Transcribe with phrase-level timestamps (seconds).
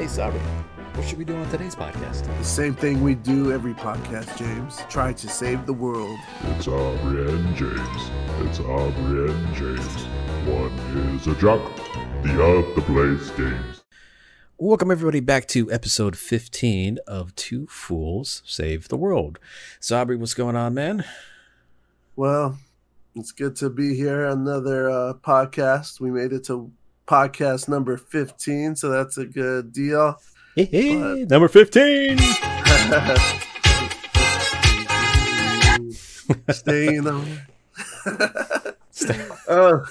[0.00, 0.40] Hey, Sabri,
[0.94, 2.24] what should we do on today's podcast?
[2.38, 4.82] The same thing we do every podcast, James.
[4.88, 6.18] Try to save the world.
[6.56, 8.10] It's Aubrey and James.
[8.38, 10.04] It's Aubrey and James.
[10.48, 10.72] One
[11.14, 11.60] is a jock,
[12.22, 13.82] the other plays games.
[14.56, 19.38] Welcome, everybody, back to episode 15 of Two Fools Save the World.
[19.82, 21.04] Sabri, what's going on, man?
[22.16, 22.58] Well,
[23.14, 24.24] it's good to be here.
[24.24, 26.00] Another uh, podcast.
[26.00, 26.72] We made it to
[27.10, 30.14] podcast number 15, so that's a good deal.
[30.54, 32.18] Hey, hey, number 15.
[36.50, 37.26] Staying on.
[38.92, 39.84] Stay- oh.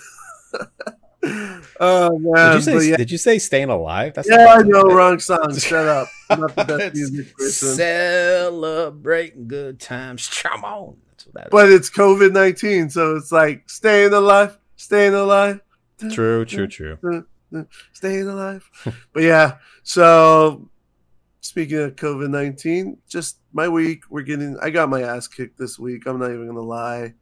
[1.82, 2.52] oh man!
[2.52, 4.14] did, you say, yeah, did you say staying alive?
[4.14, 5.54] That's yeah, I know, wrong song.
[5.58, 6.08] Shut up.
[6.30, 7.76] I'm not the best music person.
[7.76, 10.30] Celebrating good times.
[10.42, 10.96] Come on.
[11.10, 15.60] That's what that But it's COVID 19, so it's like staying alive, staying alive.
[16.00, 17.26] True, mm, true, mm, true.
[17.52, 18.70] Mm, staying alive.
[19.14, 20.70] but yeah, so
[21.42, 25.80] speaking of COVID 19, just my week, we're getting, I got my ass kicked this
[25.80, 26.06] week.
[26.06, 27.14] I'm not even going to lie.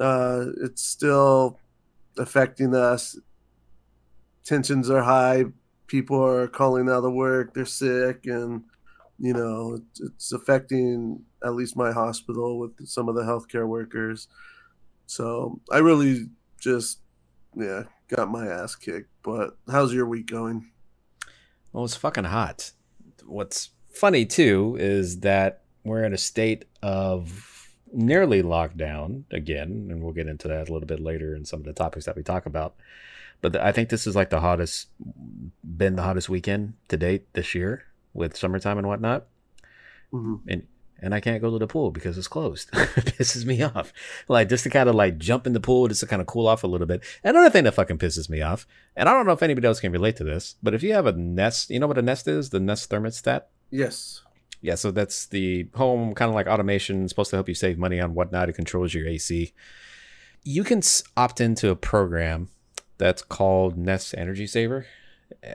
[0.00, 1.58] Uh, it's still
[2.18, 3.18] affecting us.
[4.44, 5.44] Tensions are high.
[5.86, 7.54] People are calling out of work.
[7.54, 8.26] They're sick.
[8.26, 8.64] And,
[9.18, 14.28] you know, it's, it's affecting at least my hospital with some of the healthcare workers.
[15.06, 17.00] So I really just,
[17.56, 19.10] yeah, got my ass kicked.
[19.22, 20.70] But how's your week going?
[21.72, 22.72] Well, it's fucking hot.
[23.24, 30.12] What's funny too is that we're in a state of nearly lockdown again, and we'll
[30.12, 32.46] get into that a little bit later in some of the topics that we talk
[32.46, 32.74] about.
[33.40, 34.88] But I think this is like the hottest,
[35.62, 39.26] been the hottest weekend to date this year with summertime and whatnot.
[40.12, 40.40] Mhm.
[40.48, 40.66] And
[41.00, 42.68] and I can't go to the pool because it's closed.
[42.72, 43.92] it pisses me off.
[44.28, 46.46] Like just to kind of like jump in the pool just to kind of cool
[46.46, 47.02] off a little bit.
[47.22, 49.92] Another thing that fucking pisses me off, and I don't know if anybody else can
[49.92, 52.50] relate to this, but if you have a Nest, you know what a Nest is?
[52.50, 53.42] The Nest thermostat.
[53.70, 54.22] Yes.
[54.60, 58.00] Yeah, so that's the home kind of like automation, supposed to help you save money
[58.00, 58.48] on whatnot.
[58.48, 59.52] It controls your AC.
[60.42, 60.80] You can
[61.18, 62.48] opt into a program
[62.96, 64.86] that's called Nest Energy Saver.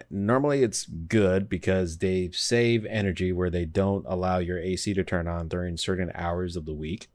[0.09, 5.28] Normally, it's good because they save energy where they don't allow your AC to turn
[5.28, 7.07] on during certain hours of the week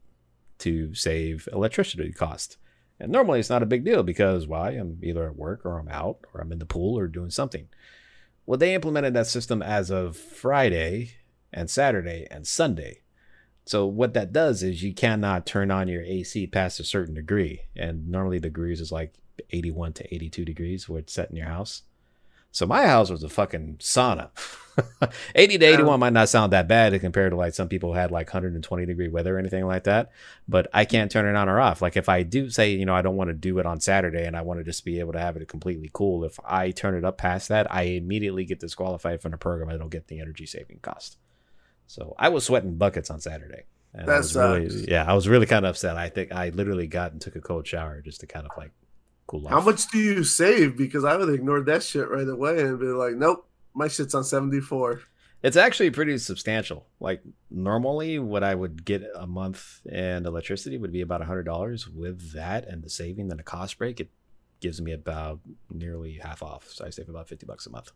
[0.59, 2.57] to save electricity cost.
[2.99, 4.71] And normally, it's not a big deal because why?
[4.71, 7.67] I'm either at work or I'm out or I'm in the pool or doing something.
[8.45, 11.15] Well, they implemented that system as of Friday
[11.51, 13.01] and Saturday and Sunday.
[13.65, 17.61] So what that does is you cannot turn on your AC past a certain degree,
[17.75, 19.15] and normally the degrees is like
[19.51, 21.81] 81 to 82 degrees where it's set in your house.
[22.55, 24.29] So my house was a fucking sauna.
[25.35, 28.27] 80 to 81 might not sound that bad compared to like some people had like
[28.27, 30.11] 120 degree weather or anything like that,
[30.47, 31.81] but I can't turn it on or off.
[31.81, 34.25] Like if I do say, you know, I don't want to do it on Saturday
[34.25, 36.95] and I want to just be able to have it completely cool, if I turn
[36.95, 39.67] it up past that, I immediately get disqualified from the program.
[39.67, 41.17] I don't get the energy saving cost.
[41.87, 43.63] So I was sweating buckets on Saturday.
[43.93, 45.97] And I That was really, yeah, I was really kind of upset.
[45.97, 48.71] I think I literally got and took a cold shower just to kind of like
[49.27, 49.51] cool off.
[49.53, 50.77] How much do you save?
[50.77, 54.13] Because I would have ignored that shit right away and be like, nope, my shit's
[54.15, 55.01] on 74.
[55.43, 56.87] It's actually pretty substantial.
[56.99, 57.21] Like
[57.51, 61.87] normally, what I would get a month in electricity would be about a hundred dollars.
[61.87, 64.09] With that and the saving and the cost break, it
[64.59, 66.69] gives me about nearly half off.
[66.71, 67.91] So I save about fifty bucks a month.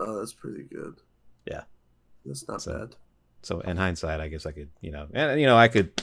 [0.00, 0.94] Oh, that's pretty good.
[1.46, 1.62] Yeah.
[2.26, 2.96] That's not So- bad.
[3.44, 5.94] So in hindsight, I guess I could, you know, and you know, I could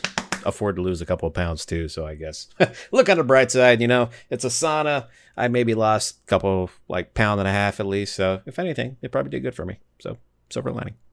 [0.46, 1.88] afford to lose a couple of pounds too.
[1.88, 2.48] So I guess
[2.92, 3.82] look on the bright side.
[3.82, 5.08] You know, it's a sauna.
[5.38, 8.16] I maybe lost a couple, like pound and a half at least.
[8.16, 9.80] So if anything, it probably did good for me.
[10.00, 10.18] So
[10.50, 10.96] silver lining.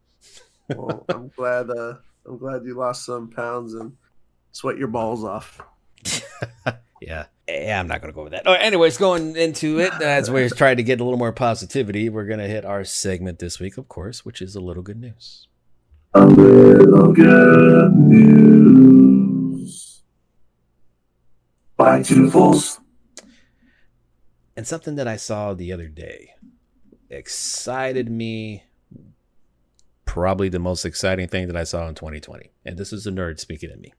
[0.75, 1.95] Well, I'm glad uh
[2.27, 3.97] I'm glad you lost some pounds and
[4.51, 5.61] sweat your balls off.
[7.01, 7.27] Yeah.
[7.49, 8.43] Yeah, I'm not going to go with that.
[8.47, 12.25] Oh, anyways, going into it, as we're trying to get a little more positivity, we're
[12.25, 15.47] going to hit our segment this week, of course, which is a little good news.
[16.17, 18.33] A little good news.
[21.77, 22.81] By two fools.
[24.57, 26.31] And something that I saw the other day
[27.11, 28.65] excited me.
[30.07, 32.51] Probably the most exciting thing that I saw in 2020.
[32.65, 33.93] And this is a nerd speaking to me.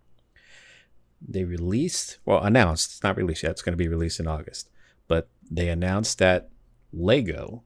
[1.21, 4.71] They released, well, announced, it's not released yet, it's going to be released in August.
[5.07, 6.49] But they announced that
[6.91, 7.61] Lego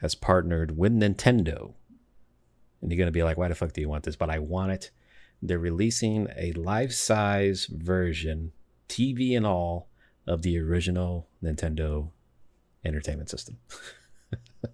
[0.00, 1.74] has partnered with Nintendo.
[2.80, 4.16] And you're going to be like, why the fuck do you want this?
[4.16, 4.90] But I want it.
[5.42, 8.52] They're releasing a life size version,
[8.88, 9.88] TV and all,
[10.26, 12.10] of the original Nintendo
[12.84, 13.58] Entertainment System.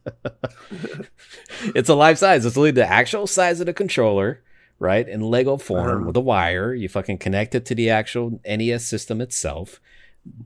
[1.74, 2.44] it's a life size.
[2.44, 4.42] It's literally the actual size of the controller,
[4.78, 5.08] right?
[5.08, 6.06] In Lego form Uh-huh.
[6.06, 6.74] with a wire.
[6.74, 9.80] You fucking connect it to the actual NES system itself.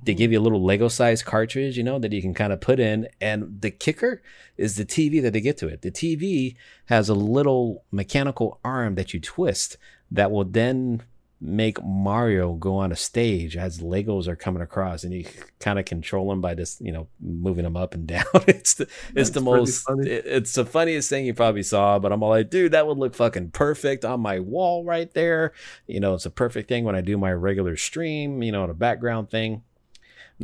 [0.05, 2.61] They give you a little Lego size cartridge, you know, that you can kind of
[2.61, 3.09] put in.
[3.21, 4.23] And the kicker
[4.57, 5.83] is the TV that they get to it.
[5.83, 9.77] The TV has a little mechanical arm that you twist
[10.11, 11.03] that will then
[11.41, 15.25] make Mario go on a stage as Legos are coming across, and you
[15.61, 18.25] kind of control them by just you know moving them up and down.
[18.49, 18.83] it's the
[19.15, 22.01] it's That's the most it- it's the funniest thing you probably saw.
[22.01, 25.53] But I'm all like, dude, that would look fucking perfect on my wall right there.
[25.87, 28.43] You know, it's a perfect thing when I do my regular stream.
[28.43, 29.63] You know, the background thing.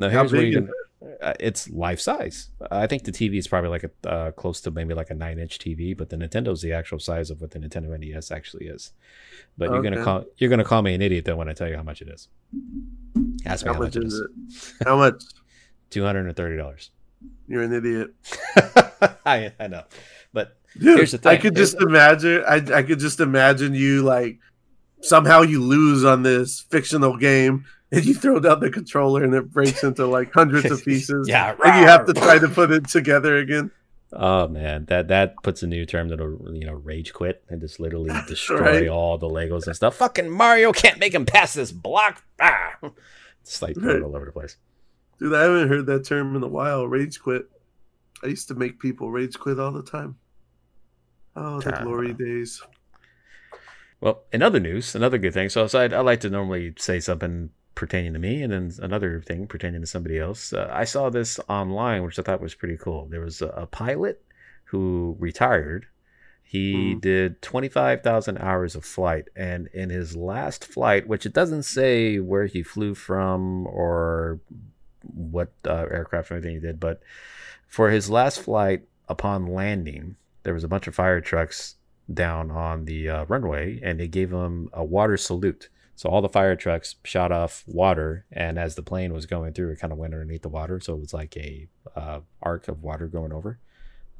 [0.00, 0.70] How here's where you can.
[1.23, 2.49] Uh, it's life size.
[2.70, 5.38] I think the TV is probably like a uh, close to maybe like a nine
[5.38, 8.93] inch TV, but the Nintendo's the actual size of what the Nintendo NES actually is.
[9.58, 11.76] But you're gonna call you're gonna call me an idiot though when I tell you
[11.76, 12.29] how much it is.
[13.44, 14.20] Ask me How how, much much it is is.
[14.81, 14.87] it?
[14.87, 15.23] How much?
[15.91, 16.90] Two hundred and thirty dollars.
[17.47, 18.14] You're an idiot.
[19.26, 19.85] I I know,
[20.32, 21.32] but Dude, Here's the thing.
[21.32, 22.43] I could Here's just imagine.
[22.49, 24.38] I I could just imagine you like
[25.02, 29.50] somehow you lose on this fictional game and you throw down the controller and it
[29.52, 31.28] breaks into like hundreds of pieces.
[31.28, 33.70] yeah, and you have to try to put it together again.
[34.12, 37.81] Oh man, that that puts a new term that'll you know rage quit and just
[37.81, 38.88] literally destroy Right.
[38.88, 39.96] all the Legos and stuff.
[39.96, 42.22] Fucking Mario can't make him pass this block.
[42.40, 42.76] Ah!
[43.42, 44.00] It's like Right.
[44.02, 44.56] all over the place.
[45.19, 46.87] Dude, I haven't heard that term in a while.
[46.87, 47.48] Rage quit.
[48.22, 50.16] I used to make people rage quit all the time.
[51.37, 51.82] Oh, the Ah.
[51.82, 52.62] glory days.
[54.00, 55.48] Well, in other news, another good thing.
[55.48, 59.21] So, so I, I like to normally say something pertaining to me, and then another
[59.21, 60.53] thing pertaining to somebody else.
[60.53, 63.06] Uh, I saw this online, which I thought was pretty cool.
[63.06, 64.23] There was a, a pilot
[64.67, 65.87] who retired.
[66.43, 66.99] He Hmm.
[67.00, 71.65] did twenty five thousand hours of flight, and in his last flight, which it doesn't
[71.65, 74.41] say where he flew from or
[75.03, 77.00] what uh, aircraft or anything he did, but
[77.67, 81.75] for his last flight, upon landing, there was a bunch of fire trucks
[82.12, 85.69] down on the uh, runway and they gave him a water salute.
[85.96, 89.70] So all the fire trucks shot off water, and as the plane was going through,
[89.70, 90.81] it kind of went underneath the water.
[90.81, 93.58] So it was like a uh, arc of water going over,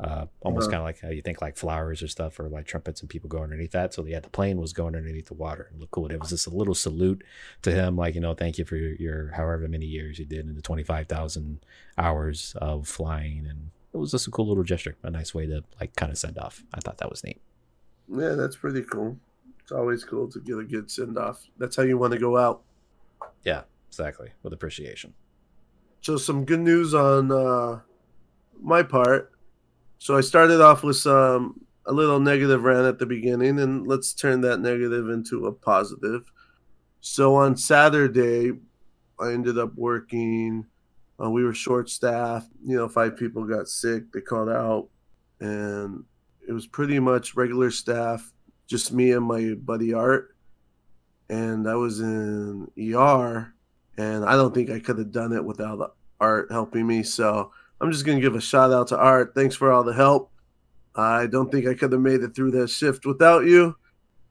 [0.01, 0.71] uh, almost Uh-huh.
[0.71, 3.29] kind of like how you think like flowers or stuff, or like trumpets and people
[3.29, 3.95] go underneath that.
[3.95, 5.71] So yeah, the plane was going underneath the water.
[5.73, 6.11] It looked cool.
[6.11, 7.23] It was just a little salute
[7.63, 10.47] to him, like you know, thank you for your, your however many years you did
[10.47, 11.61] in the twenty five thousand
[11.99, 15.65] hours of flying, and it was just a cool little gesture, a nice way to
[15.81, 16.63] like kind of send off.
[16.75, 17.41] I thought that was neat.
[18.09, 19.19] Yeah, that's pretty cool.
[19.65, 21.43] It's always cool to get a good send off.
[21.59, 22.63] That's how you want to go out.
[23.45, 24.29] Yeah, exactly.
[24.43, 25.15] With appreciation.
[26.03, 27.81] So some good news on uh,
[28.61, 29.33] my part.
[29.97, 34.13] So I started off with some a little negative rant at the beginning, and let's
[34.13, 36.31] turn that negative into a positive.
[37.01, 38.53] So on Saturday,
[39.19, 40.67] I ended up working.
[41.19, 42.51] Uh, we were short staffed.
[42.63, 44.13] You know, five people got sick.
[44.13, 44.89] They called out,
[45.41, 46.05] and
[46.47, 48.31] it was pretty much regular staff,
[48.67, 50.35] just me and my buddy Art.
[51.29, 53.55] And I was in ER,
[53.97, 57.03] and I don't think I could have done it without Art helping me.
[57.03, 57.51] So
[57.81, 59.33] I'm just gonna give a shout out to Art.
[59.35, 60.31] Thanks for all the help.
[60.95, 63.77] I don't think I could have made it through that shift without you.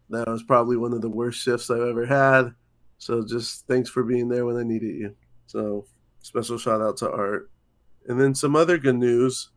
[0.09, 2.53] That was probably one of the worst shifts I've ever had.
[3.00, 5.15] So just thanks for being there when I needed you.
[5.47, 5.86] So
[6.21, 7.50] special shout out to Art.
[8.07, 9.50] And then some other good news.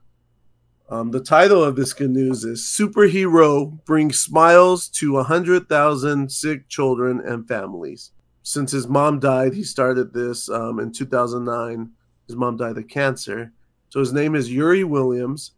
[0.89, 7.21] Um, the title of this good news is Superhero Brings Smiles to 100,000 Sick Children
[7.27, 8.13] and Families.
[8.45, 11.91] Since his mom died, he started this um, in 2009.
[12.29, 13.53] His mom died of cancer.
[13.89, 15.53] So his name is Yuri Williams,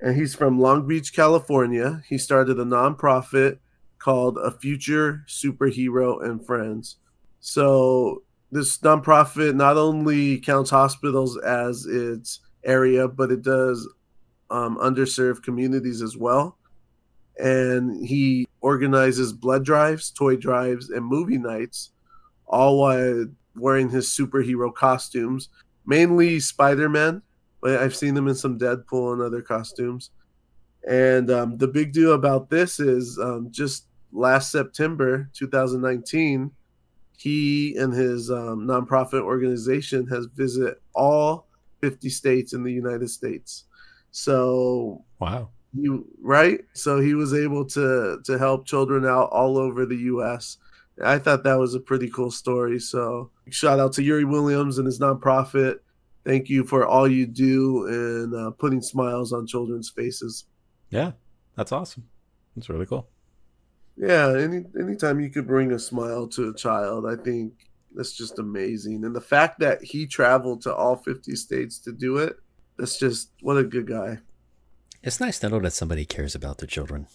[0.00, 2.02] and he's from Long Beach, California.
[2.08, 3.58] He started a nonprofit
[3.98, 6.96] called A Future Superhero and Friends.
[7.40, 13.86] So this nonprofit not only counts hospitals as its area, but it does
[14.52, 16.58] um, underserved communities as well.
[17.38, 21.92] And he organizes blood drives, toy drives, and movie nights,
[22.46, 25.48] all while wearing his superhero costumes,
[25.86, 27.22] mainly Spider Man,
[27.62, 30.10] but I've seen him in some Deadpool and other costumes.
[30.88, 36.50] And um, the big deal about this is um, just last September 2019,
[37.16, 41.46] he and his um, nonprofit organization has visited all
[41.80, 43.64] 50 states in the United States.
[44.12, 45.48] So Wow.
[45.74, 50.58] you right so he was able to to help children out all over the us
[51.02, 54.84] i thought that was a pretty cool story so shout out to yuri williams and
[54.84, 55.76] his nonprofit
[56.26, 60.44] thank you for all you do and uh, putting smiles on children's faces
[60.90, 61.12] Yeah,
[61.56, 62.04] that's awesome.
[62.54, 63.08] That's really cool.
[63.96, 67.52] yeah any anytime you could bring a smile to a child i think
[67.94, 72.18] that's just amazing and the fact that he traveled to all 50 states to do
[72.18, 72.36] it
[72.78, 74.18] that's just what a good guy
[75.02, 77.06] It's nice to know that somebody cares about their children.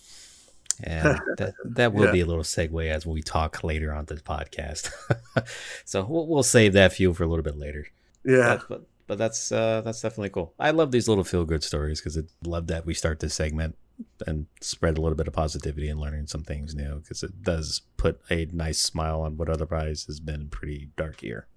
[0.83, 2.11] And that, that will Yeah.
[2.11, 4.91] be a little segue as we talk later on this podcast.
[5.85, 7.87] so we'll, we'll save that fuel for a little bit later.
[8.23, 8.57] Yeah.
[8.57, 10.53] But, but, but that's uh, that's definitely cool.
[10.59, 13.75] I love these little feel good stories because I love that we start this segment
[14.27, 17.81] and spread a little bit of positivity and learning some things new because it does
[17.95, 21.47] put a nice smile on what otherwise has been a pretty dark year.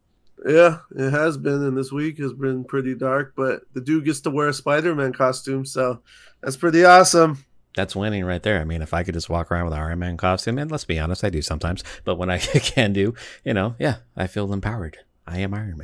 [0.47, 3.35] Yeah, it has been, and this week has been pretty dark.
[3.37, 6.01] But the dude gets to wear a Spider-Man costume, so
[6.43, 7.45] that's pretty awesome.
[7.77, 8.61] That's winning right there.
[8.61, 10.85] I mean, if I could just walk around with an Iron Man costume, and let's
[10.85, 14.53] be honest, I do sometimes, but when I can do, you know, yeah, I feel
[14.53, 14.99] empowered.
[15.27, 15.83] I am Iron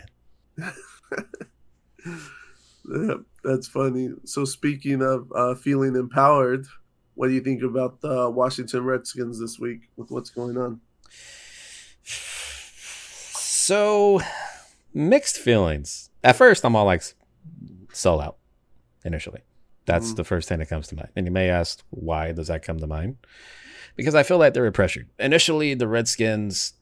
[0.58, 0.72] Man.
[2.88, 4.10] Yeah, that's funny.
[4.24, 6.66] So speaking of uh, feeling empowered,
[7.14, 10.80] what do you think about the Washington Redskins this week with what's going on?
[13.66, 14.20] So
[14.94, 16.10] mixed feelings.
[16.22, 17.02] At first, I'm all like,
[17.92, 18.36] sell out
[19.04, 19.40] initially.
[19.86, 20.16] That's Mhm.
[20.16, 21.08] the first thing that comes to mind.
[21.16, 23.16] And you may ask, why does that come to mind?
[23.96, 25.08] Because I feel like they were pressured.
[25.18, 26.74] Initially, the Redskins,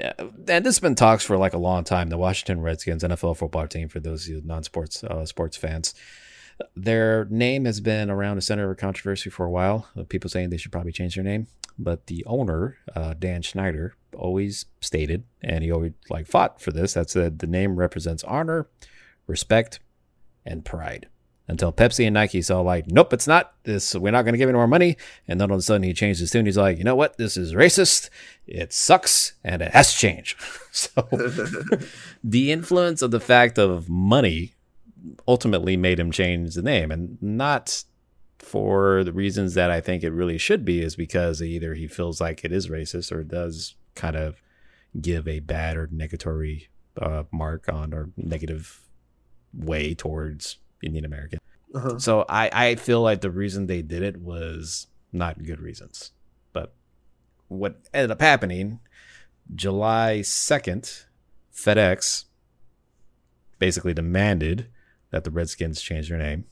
[0.00, 2.08] and this has been talks for like a long time.
[2.08, 5.94] The Washington Redskins, NFL football team, for those of you non-sports uh, sports fans,
[6.74, 9.88] their name has been around the center of controversy for a while.
[9.96, 11.46] Uh, People saying they should probably change their name,
[11.78, 16.94] but the owner, uh, Dan Snyder, always stated, and he always like fought for this.
[16.94, 18.68] That said, the name represents honor,
[19.26, 19.80] respect,
[20.44, 21.08] and pride.
[21.48, 23.52] Until Pepsi and Nike saw like, nope, it's not.
[23.64, 24.96] This we're not going to give any more money.
[25.26, 26.46] And then all of a sudden he changed his tune.
[26.46, 27.18] He's like, you know what?
[27.18, 28.10] This is racist.
[28.46, 30.36] It sucks, and it has to change.
[30.72, 30.90] so
[32.24, 34.54] the influence of the fact of money
[35.26, 37.84] ultimately made him change the name, and not
[38.38, 42.20] for the reasons that I think it really should be, is because either he feels
[42.20, 44.42] like it is racist or does kind of
[45.00, 46.68] give a bad or negatory
[47.00, 48.80] uh, mark on or negative
[49.54, 51.38] way towards Indian American.
[51.74, 51.98] Uh-huh.
[51.98, 56.12] So I, I feel like the reason they did it was not good reasons.
[56.52, 56.74] But
[57.48, 58.80] what ended up happening,
[59.54, 61.06] July 2nd,
[61.54, 62.24] FedEx
[63.58, 64.68] basically demanded
[65.10, 66.44] that the Redskins change their name.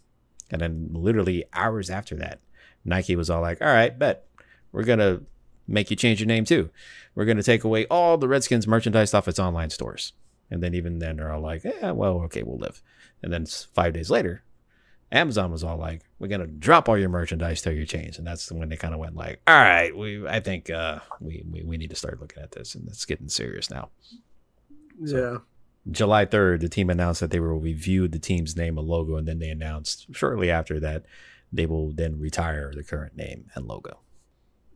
[0.50, 2.40] And then literally hours after that,
[2.84, 4.26] Nike was all like, all right, bet.
[4.72, 5.22] We're going to
[5.70, 6.70] make you change your name too.
[7.14, 10.12] We're going to take away all the Redskins merchandise off its online stores.
[10.50, 12.82] And then even then, they're all like, yeah, well, okay, we'll live.
[13.22, 14.42] And then five days later,
[15.12, 18.50] Amazon was all like, "We're gonna drop all your merchandise till you change," and that's
[18.52, 21.76] when they kind of went like, "All right, we I think uh, we, we we
[21.76, 23.88] need to start looking at this, and it's getting serious now."
[25.00, 25.38] Yeah.
[25.90, 29.26] July third, the team announced that they will review the team's name and logo, and
[29.26, 31.06] then they announced shortly after that
[31.52, 33.98] they will then retire the current name and logo.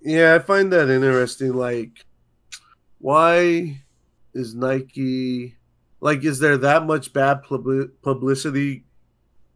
[0.05, 1.55] Yeah, I find that interesting.
[1.55, 2.05] Like,
[2.99, 3.81] why
[4.35, 5.57] is Nike
[6.01, 6.25] like?
[6.25, 8.85] Is there that much bad publi- publicity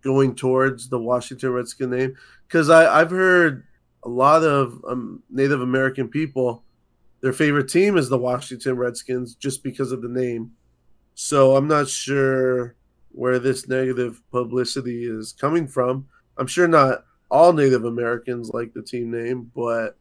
[0.02, 2.17] going towards the Washington Redskin name?
[2.47, 3.64] Because I've heard
[4.02, 6.64] a lot of um, Native American people,
[7.21, 10.52] their favorite team is the Washington Redskins just because of the name.
[11.14, 12.75] So I'm not sure
[13.11, 16.07] where this negative publicity is coming from.
[16.38, 19.99] I'm sure not all Native Americans like the team name, but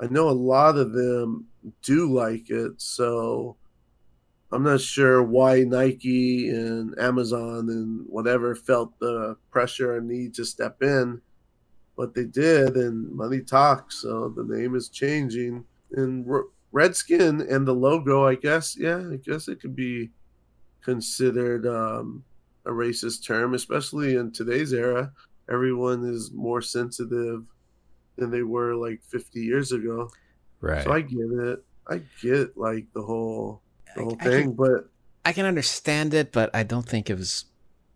[0.00, 1.46] I know a lot of them
[1.82, 2.80] do like it.
[2.80, 3.56] So
[4.52, 10.44] I'm not sure why Nike and Amazon and whatever felt the pressure and need to
[10.44, 11.20] step in,
[11.96, 13.96] but they did, and money talks.
[13.96, 15.64] So the name is changing.
[15.92, 16.26] And
[16.72, 20.10] Redskin and the logo, I guess, yeah, I guess it could be
[20.82, 22.24] considered um,
[22.64, 25.12] a racist term, especially in today's era.
[25.50, 27.44] Everyone is more sensitive
[28.18, 30.10] than they were like 50 years ago.
[30.60, 30.84] Right.
[30.84, 31.64] So I get it.
[31.86, 33.62] I get like the whole
[33.96, 34.90] the whole I thing, can- but
[35.24, 37.46] I can understand it, but I don't think it was.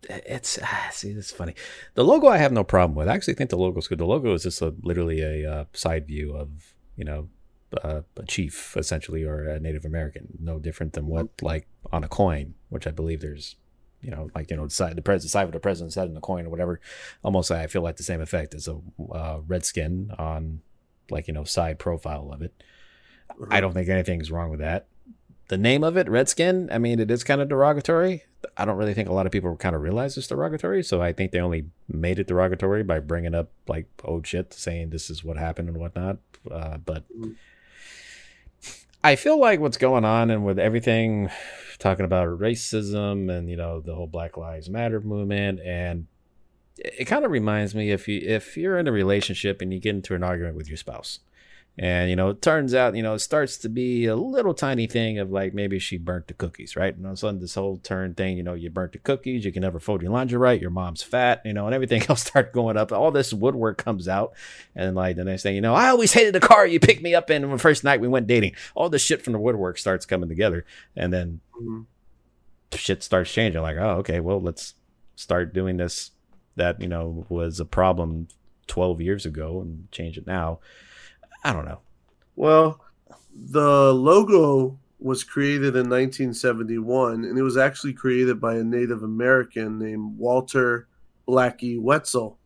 [0.09, 1.55] It's ah, see, it's funny.
[1.93, 3.07] The logo I have no problem with.
[3.07, 3.99] I actually think the logo's good.
[3.99, 7.29] The logo is just a, literally a uh, side view of you know
[7.83, 10.27] uh, a chief essentially or a Native American.
[10.39, 13.55] No different than what like on a coin, which I believe there's
[14.03, 16.13] you know like you know the side the president side of the president's head in
[16.13, 16.79] the coin or whatever.
[17.23, 18.79] Almost I feel like the same effect as a
[19.11, 20.61] uh, red skin on
[21.09, 22.53] like you know side profile of it.
[23.49, 24.87] I don't think anything's wrong with that.
[25.49, 28.23] The name of it, Redskin, I mean, it is kind of derogatory.
[28.55, 30.83] I don't really think a lot of people kind of realize it's derogatory.
[30.83, 34.89] So I think they only made it derogatory by bringing up like old shit, saying
[34.89, 36.17] this is what happened and whatnot.
[36.49, 37.35] Uh, but Mm.
[39.03, 41.29] I feel like what's going on and with everything
[41.77, 46.07] talking about racism and, you know, the whole Black Lives Matter movement and
[46.77, 49.95] it kind of reminds me if you if you're in a relationship and you get
[49.95, 51.19] into an argument with your spouse
[51.75, 54.85] And you know, it turns out, you know, it starts to be a little tiny
[54.85, 56.95] thing of like maybe she burnt the cookies, right?
[56.95, 59.43] And all of a sudden, this whole turn thing, you know, you burnt the cookies,
[59.43, 62.21] you can never fold your laundry right, your mom's fat, you know, and everything else
[62.25, 62.91] start going up.
[62.91, 64.33] All this woodwork comes out,
[64.75, 67.15] and like the next thing you know, I always hated the car you picked me
[67.15, 68.53] up in the first night we went dating.
[68.75, 70.65] All this shit from the woodwork starts coming together,
[70.95, 71.85] and then Mhm.
[72.73, 73.61] shit starts changing.
[73.63, 74.75] Like, oh, okay, well, let's
[75.15, 76.11] start doing this.
[76.55, 78.27] That you know was a problem
[78.67, 80.59] 12 years ago and change it now.
[81.43, 81.79] I don't know.
[82.35, 82.79] Well,
[83.33, 89.77] the logo was created in 1971, and it was actually created by a Native American
[89.77, 90.87] named Walter
[91.27, 92.37] Blackie Wetzel.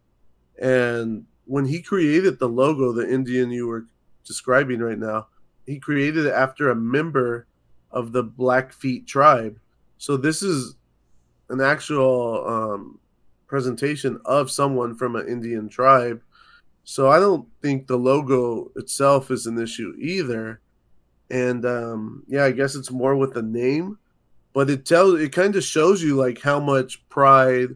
[0.60, 3.86] And when he created the logo, the Indian you were
[4.26, 5.28] describing right now,
[5.66, 7.46] he created it after a member
[7.92, 9.60] of the Blackfeet tribe.
[9.98, 10.76] So this is
[11.50, 13.00] an actual um,
[13.48, 16.22] presentation of someone from an Indian tribe.
[16.90, 20.62] So I don't think the logo itself is an issue either.
[21.30, 23.98] And um, yeah, I guess it's more with the name,
[24.54, 27.76] but it tells it kind of shows you like how much pride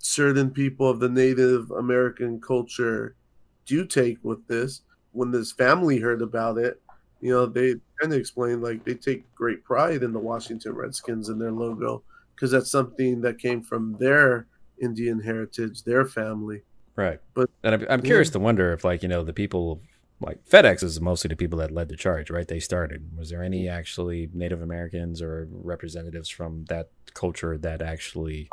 [0.00, 3.16] certain people of the Native American culture
[3.64, 4.82] do take with this.
[5.12, 6.78] When this family heard about it,
[7.22, 11.30] you know, they kind of explained like they take great pride in the Washington Redskins
[11.30, 12.02] and their logo
[12.34, 14.46] because that's something that came from their
[14.78, 16.64] Indian heritage, their family.
[17.00, 17.20] Right.
[17.34, 19.80] But- and I'm, I'm curious to wonder if, like, you know, the people
[20.20, 22.46] like FedEx is mostly the people that led the charge, right?
[22.46, 23.16] They started.
[23.16, 28.50] Was there any actually Native Americans or representatives from that culture that actually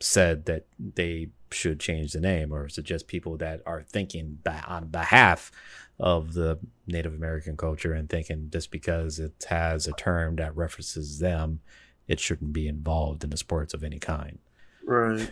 [0.00, 4.38] said that they should change the name, or is it just people that are thinking
[4.68, 5.50] on behalf
[5.98, 11.18] of the Native American culture and thinking just because it has a term that references
[11.18, 11.58] them,
[12.06, 14.38] it shouldn't be involved in the sports of any kind?
[14.84, 15.28] Right.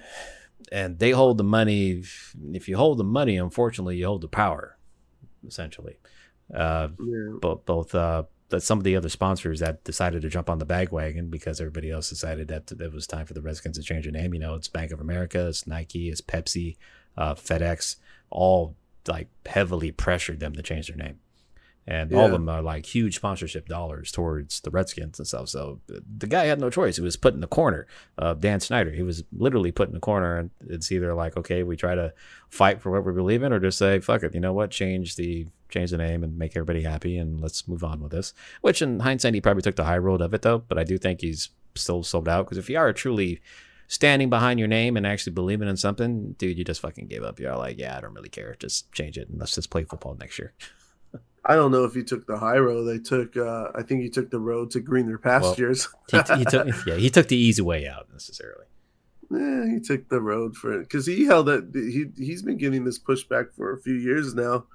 [0.72, 2.02] And they hold the money.
[2.52, 4.76] If you hold the money, unfortunately, you hold the power,
[5.46, 5.98] essentially.
[6.54, 7.38] Uh, Yeah.
[7.40, 10.64] both both uh, that some of the other sponsors that decided to jump on the
[10.64, 14.12] bagwagon because everybody else decided that it was time for the Redskins to change their
[14.12, 14.32] name.
[14.34, 16.76] You know, it's Bank of America, it's Nike, it's Pepsi,
[17.16, 17.96] uh, FedEx,
[18.30, 18.76] all
[19.08, 21.18] like heavily pressured them to change their name.
[21.88, 25.48] And all of them are like huge sponsorship dollars towards the Redskins and stuff.
[25.48, 26.96] So uh, the guy had no choice.
[26.96, 27.86] He was put in the corner
[28.18, 28.90] of Dan Snyder.
[28.90, 32.12] He was literally put in the corner, and it's either like, okay, we try to
[32.50, 35.14] fight for what we believe in, or just say, fuck it, you know what, change
[35.14, 38.34] the change the name and make everybody happy, and let's move on with this.
[38.62, 40.58] Which, in hindsight, he probably took the high road of it, though.
[40.58, 43.40] But I do think he's still sold out because if you are truly
[43.88, 47.38] standing behind your name and actually believing in something, dude, you just fucking gave up.
[47.38, 48.56] You're like, yeah, I don't really care.
[48.58, 50.52] Just change it and let's just play football next year.
[51.48, 52.84] I don't know if he took the high road.
[52.84, 55.88] They took, uh, I think he took the road to greener pastures.
[56.10, 58.66] He, he took, yeah, he took the easy way out necessarily.
[59.30, 61.64] yeah, he took the road for it because he held it.
[61.72, 64.66] He he's been getting this pushback for a few years now.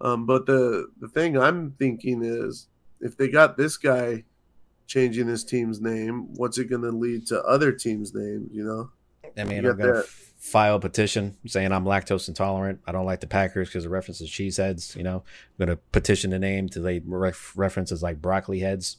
[0.00, 2.68] Um, but the the thing I'm thinking is,
[3.00, 4.24] if they got this guy
[4.86, 8.50] changing his team's name, what's it going to lead to other teams' names?
[8.52, 8.90] You know?
[9.36, 10.04] I mean, I'm gonna that.
[10.04, 12.80] f- file a petition saying I'm lactose intolerant.
[12.86, 14.94] I don't like the Packers because it references cheese heads.
[14.96, 18.98] You know, I'm gonna petition the name to they ref- references like broccoli heads.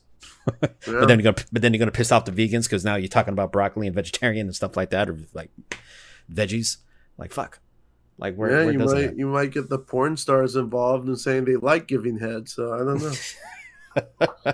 [0.62, 0.70] Yeah.
[0.86, 3.08] But then you're gonna, but then you're gonna piss off the vegans because now you're
[3.08, 5.50] talking about broccoli and vegetarian and stuff like that, or like
[6.32, 6.78] veggies.
[7.18, 7.60] Like fuck,
[8.18, 11.46] like where, yeah, where you might you might get the porn stars involved and saying
[11.46, 12.50] they like giving head.
[12.50, 13.02] So I don't
[14.46, 14.54] know.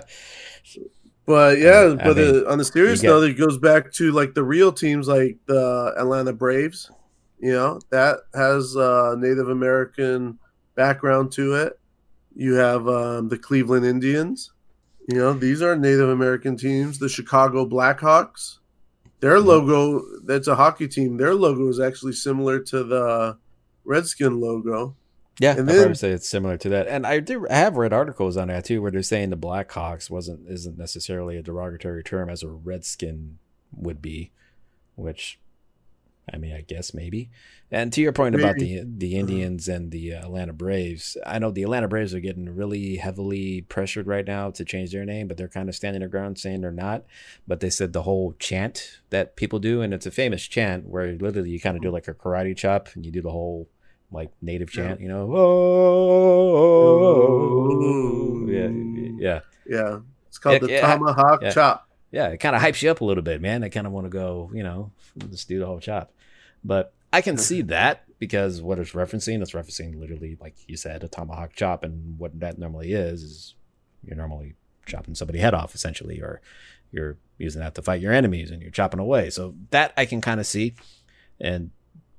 [1.26, 4.12] But yeah, I but mean, uh, on the serious get- note, it goes back to
[4.12, 6.90] like the real teams, like the Atlanta Braves.
[7.38, 10.38] You know that has uh, Native American
[10.74, 11.78] background to it.
[12.34, 14.52] You have um, the Cleveland Indians.
[15.08, 16.98] You know these are Native American teams.
[16.98, 18.58] The Chicago Blackhawks.
[19.20, 19.44] Their Mhm.
[19.46, 21.16] logo, that's a hockey team.
[21.16, 23.36] Their logo is actually similar to the
[23.84, 24.94] Redskin logo.
[25.38, 26.88] Yeah, And I'd then- probably say it's similar to that.
[26.88, 30.08] And I do I have read articles on that too, where they're saying the Blackhawks
[30.10, 33.38] wasn't isn't necessarily a derogatory term as a Redskin
[33.76, 34.30] would be,
[34.94, 35.38] which
[36.32, 37.30] I mean, I guess maybe.
[37.70, 41.50] And to your point about the the Indians and the uh, Atlanta Braves, I know
[41.50, 45.36] the Atlanta Braves are getting really heavily pressured right now to change their name, but
[45.36, 47.04] they're kind of standing their ground saying they're not.
[47.46, 51.12] But they said the whole chant that people do, and it's a famous chant where
[51.16, 53.68] literally you kind of do like a karate chop and you do the whole
[54.10, 54.88] like native Yeah.
[54.88, 55.26] chant, you know,
[57.46, 58.68] oh, yeah,
[59.18, 61.50] yeah, Yeah, it's called Yeah, the Tomahawk yeah.
[61.50, 61.88] Chop.
[62.10, 62.28] yeah.
[62.28, 63.64] It kind of hypes you up a little bit, man.
[63.64, 64.92] I kind of want to go, you know,
[65.30, 66.12] just do the whole chop.
[66.64, 71.02] But I can see that because what it's referencing, it's referencing literally, like you said,
[71.04, 73.54] a tomahawk chop, and what that normally is is
[74.04, 74.54] you're normally
[74.86, 76.40] chopping somebody head off, essentially, or
[76.92, 79.30] you're using that to fight your enemies, and you're chopping away.
[79.30, 80.74] So that I can kind of see,
[81.40, 81.70] and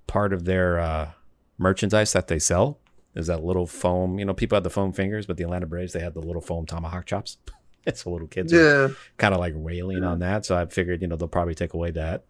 [0.05, 1.09] part of their uh,
[1.57, 2.79] merchandise that they sell
[3.15, 4.19] is that little foam.
[4.19, 6.41] You know, people had the foam fingers, but the Atlanta Braves they had the little
[6.41, 7.37] foam tomahawk chops.
[7.85, 8.89] it's a little kids Yeah.
[9.17, 10.45] kind of like railing on that.
[10.45, 12.25] So I figured, you know, they'll probably take away that.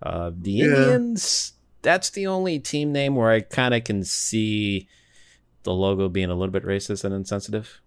[0.00, 0.64] Uh, the Yeah.
[0.66, 4.88] Indians, that's the only team name where I kind of can see
[5.64, 7.80] the logo being a little bit racist and insensitive.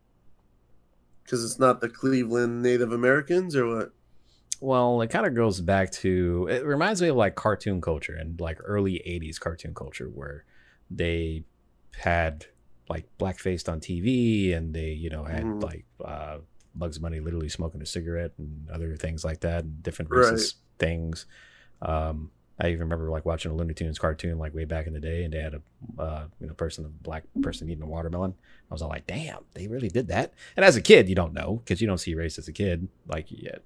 [1.24, 3.92] Because it's not the Cleveland Native Americans or what?
[4.62, 8.40] Well, it kind of goes back to it reminds me of like cartoon culture and
[8.40, 10.46] like early 80s cartoon culture where
[10.92, 11.44] they
[11.98, 12.46] had
[12.90, 15.64] like blackfaced on TV and they, you know, had Mhm.
[15.64, 16.38] like uh
[16.76, 20.54] Bugs Bunny literally smoking a cigarette and other things like that and different Right.
[20.78, 21.26] things.
[21.82, 25.00] Um I even remember like watching a Looney Tunes cartoon like way back in the
[25.02, 25.62] day, and they had a
[26.02, 28.34] uh, you know person, a black person eating a watermelon.
[28.72, 31.34] I was all like, "Damn, they really did that." And as a kid, you don't
[31.34, 32.88] know because you don't see race as a kid.
[33.08, 33.58] Like, yeah,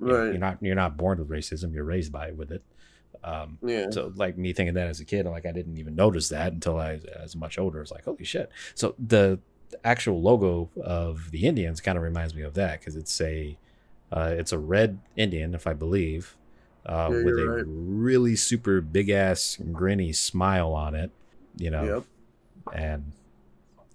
[0.00, 0.24] know, Right.
[0.30, 1.72] you're not you're not born with racism.
[1.72, 2.64] You're raised by it with it.
[3.24, 3.90] Um, Yeah.
[3.90, 6.78] so like me thinking that as a kid, like I didn't even notice that until
[6.78, 7.80] I was much older.
[7.82, 8.50] It's like holy shit.
[8.74, 9.38] So the
[9.84, 13.56] actual logo of the Indians kind of reminds me of that because it's a
[14.12, 16.36] uh, it's a red Indian, if I believe,
[16.86, 17.64] uh, Yeah, with a right.
[17.66, 21.10] really super big ass grinny smile on it.
[21.56, 22.04] You know, Yep.
[22.74, 23.12] and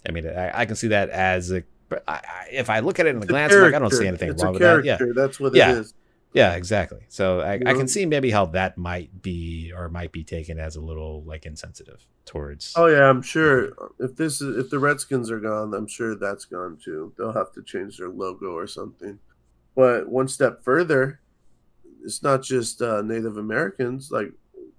[0.08, 1.64] I mean I, I can see that as a.
[2.08, 4.30] I, I, if I look at it in the glance, like I don't see anything
[4.32, 4.84] it's wrong with that.
[4.86, 5.14] Yeah, character.
[5.14, 5.72] That's what Yeah.
[5.74, 5.94] it is.
[6.34, 7.02] Yeah, exactly.
[7.10, 10.76] So I, I can see maybe how that might be or might be taken as
[10.76, 12.74] a little like insensitive towards.
[12.78, 16.46] Oh yeah, I'm sure if this is if the Redskins are gone, I'm sure that's
[16.46, 17.14] gone too.
[17.18, 19.20] They'll have to change their logo or something.
[19.76, 21.20] But one step further,
[22.04, 24.10] it's not just uh, Native Americans.
[24.12, 24.32] Like,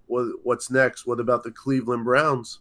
[0.07, 1.07] what what's next?
[1.07, 2.61] What about the Cleveland Browns?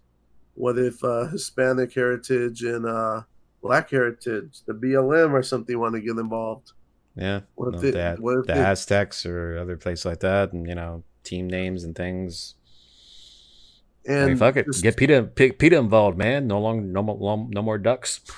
[0.54, 3.21] What if uh, Hispanic heritage and uh,
[3.62, 6.73] Black heritage, the BLM or something, want to get involved?
[7.15, 10.54] Yeah, What no, it- that, what if the it- Aztecs or other place like that,
[10.54, 12.56] and you know team names and things.
[14.08, 16.47] I And mean, fuck it, just- get PETA PETA involved, man.
[16.47, 18.21] No longer, no more, no more ducks.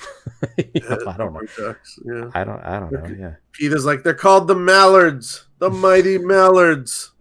[0.58, 1.42] You know, I don't know.
[1.58, 2.30] Ducks, Yeah.
[2.34, 2.60] I don't.
[2.62, 3.06] I don't know.
[3.18, 3.36] Yeah.
[3.54, 7.12] PETA's like they're called the Mallards, the mighty Mallards.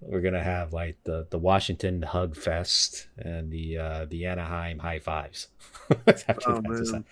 [0.00, 4.98] We're gonna have like the the Washington Hug Fest and the uh the Anaheim High
[4.98, 5.48] Fives.
[6.46, 6.84] Oh, man.
[6.84, 7.04] like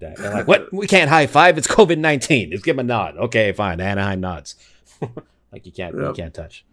[0.00, 0.16] that.
[0.16, 0.72] They're like, what?
[0.72, 1.58] We can't high five.
[1.58, 2.50] It's COVID nineteen.
[2.50, 3.16] Just give him a nod.
[3.16, 3.80] Okay, fine.
[3.80, 4.56] Anaheim nods.
[5.52, 6.64] like you can't you can't touch.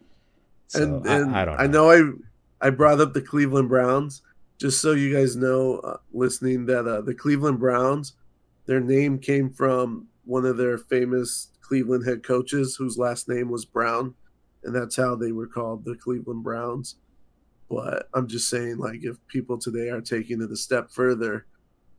[0.67, 1.57] So and, and I, I don't.
[1.57, 1.63] Know.
[1.63, 2.17] I know
[2.61, 4.21] I I brought up the Cleveland Browns
[4.61, 8.13] just so you guys know, uh, listening that uh, the Cleveland Browns,
[8.67, 13.65] their name came from one of their famous Cleveland head coaches whose last name was
[13.65, 14.13] Brown,
[14.63, 16.97] and that's how they were called the Cleveland Browns.
[17.71, 21.47] But I'm just saying, like, if people today are taking it a step further,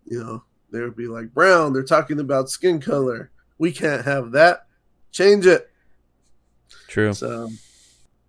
[0.05, 3.31] you know, they would be like, Brown, they're talking about skin color.
[3.59, 4.67] We can't have that.
[5.13, 5.71] Change it.
[6.89, 7.13] True.
[7.13, 7.51] So,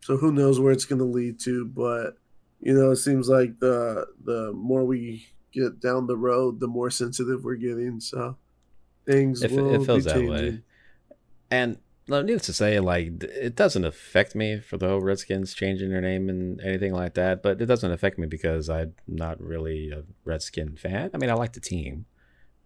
[0.01, 1.65] so who knows where it's going to lead to?
[1.65, 2.17] But
[2.59, 6.89] you know, it seems like the the more we get down the road, the more
[6.89, 7.99] sensitive we're getting.
[7.99, 8.37] So
[9.05, 10.61] things It, f- will it feels be that way.
[11.49, 11.77] And
[12.07, 16.01] no, needless to say, like it doesn't affect me for the whole Redskins changing their
[16.01, 17.41] name and anything like that.
[17.41, 21.11] But it doesn't affect me because I'm not really a Redskin fan.
[21.13, 22.05] I mean, I like the team.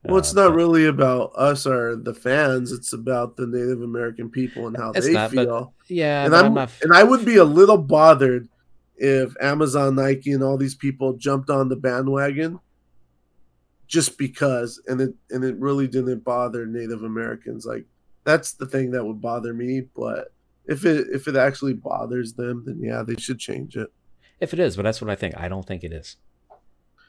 [0.05, 2.71] Well, it's Uh, not really about us or the fans.
[2.71, 5.73] It's about the Native American people and how It's they not, but- feel.
[5.87, 6.71] Yeah, and I'm, not.
[6.81, 8.47] and I would be a little bothered
[8.95, 12.59] if Amazon, Nike, and all these people jumped on the bandwagon
[13.87, 17.65] just because, and it and it really didn't bother Native Americans.
[17.65, 17.85] Like
[18.23, 19.87] that's the thing that would bother me.
[19.95, 20.33] But
[20.65, 23.89] if it if it actually bothers them, then yeah, they should change it.
[24.39, 25.35] If it is, but that's what I think.
[25.37, 26.17] I don't think it is.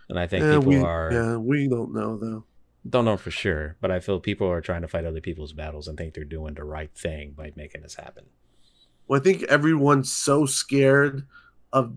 [0.09, 2.45] And I think yeah, people we, are yeah, we don't know though.
[2.89, 5.89] Don't know for sure, but I feel people are trying to fight other people's battles
[5.89, 8.25] and think they're doing the right thing by making this happen.
[9.07, 11.27] Well, I think everyone's so scared
[11.73, 11.95] of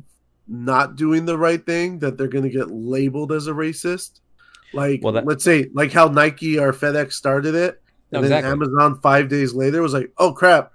[0.47, 4.19] not doing the right thing that they're going to get labeled as a racist.
[4.73, 8.37] Like, Well, that- let's say, like how Nike or FedEx started it, No, and then
[8.39, 8.51] exactly.
[8.51, 10.71] Amazon five days later was like, "Oh crap,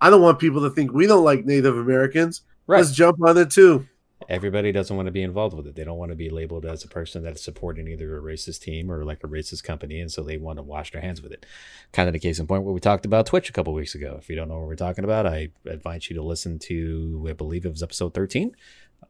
[0.00, 2.42] I don't want people to think we don't like Native Americans.
[2.66, 2.78] Right.
[2.78, 3.86] Let's jump on it too."
[4.30, 5.74] Everybody doesn't want to be involved with it.
[5.74, 8.88] They don't want to be labeled as a person that's supporting either a racist team
[8.88, 11.44] or like a racist company, and so they want to wash their hands with it.
[11.92, 14.16] Kind of the case in point where we talked about Twitch a couple weeks ago.
[14.20, 17.32] If you don't know what we're talking about, I invite you to listen to, I
[17.32, 18.54] believe it was episode 13.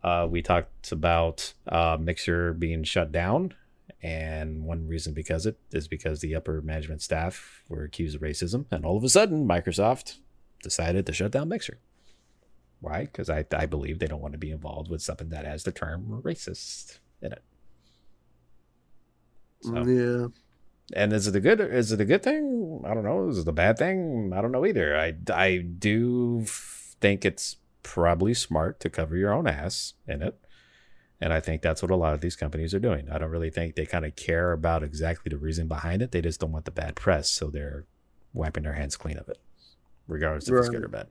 [0.03, 3.53] Uh, we talked about uh, Mixer being shut down,
[4.03, 8.65] and one reason because it is because the upper management staff were accused of racism,
[8.71, 10.17] and all of a sudden Microsoft
[10.63, 11.79] decided to shut down Mixer.
[12.81, 13.03] Why?
[13.05, 15.73] Because I, I believe they don't want to be involved with something that has the
[15.73, 17.45] term racist in it.
[19.61, 20.29] So, mm, Yeah,
[20.95, 22.83] and is it a good is it a good thing?
[22.87, 23.29] I don't know.
[23.29, 24.33] Is it a bad thing?
[24.35, 24.97] I don't know either.
[24.99, 26.45] I, I do
[27.01, 30.39] think it's probably smart to cover your own ass in it
[31.21, 33.11] And I think that's what a lot of these companies are doing.
[33.11, 36.13] I don't really think they kind of care about exactly the reason behind it.
[36.13, 37.87] They just don't want the bad press, so they're
[38.35, 39.39] wiping their hands clean of it,
[40.09, 40.85] regardless if it's good Right.
[40.85, 41.09] or bad.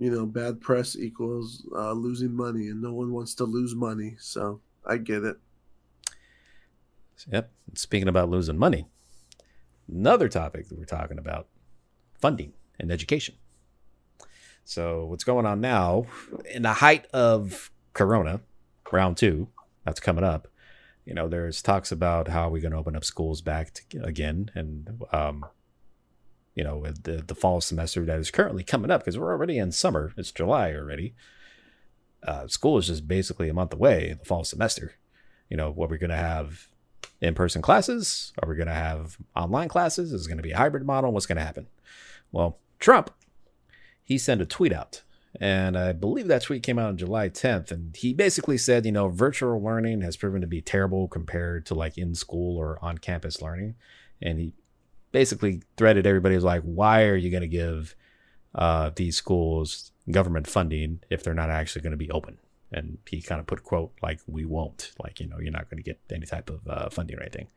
[0.00, 4.16] You know, bad press equals uh, losing money, and no one wants to lose money.
[4.18, 5.36] So I get it.
[7.30, 7.52] Yep.
[7.74, 8.86] Speaking about losing money,
[9.86, 11.48] another topic that we're talking about
[12.18, 13.34] funding and education.
[14.64, 16.06] So, what's going on now
[16.50, 18.40] in the height of Corona,
[18.90, 19.48] round two,
[19.84, 20.48] that's coming up?
[21.04, 24.50] You know, there's talks about how we're going to open up schools back to, again,
[24.54, 25.44] and um,
[26.54, 29.72] you know, the the fall semester that is currently coming up because we're already in
[29.72, 30.12] summer.
[30.16, 31.14] It's July already.
[32.22, 34.14] Uh, school is just basically a month away.
[34.18, 34.94] The fall semester.
[35.48, 36.68] You know, what we're going to have
[37.20, 38.32] in-person classes?
[38.42, 40.12] Are we going to have online classes?
[40.12, 41.12] Is it going to be a hybrid model?
[41.12, 41.66] What's going to happen?
[42.32, 43.10] Well, Trump,
[44.02, 45.02] he sent a tweet out,
[45.40, 48.92] and I believe that tweet came out on July 10th, and he basically said, you
[48.92, 53.42] know, virtual learning has proven to be terrible compared to like in school or on-campus
[53.42, 53.74] learning,
[54.22, 54.54] and he
[55.12, 57.94] basically threaded everybody was like, why are you going to give
[58.54, 62.38] uh, these schools government funding if they're not actually going to be open?
[62.72, 65.68] and he kind of put a quote like we won't like you know you're not
[65.68, 67.48] going to get any type of uh, funding or anything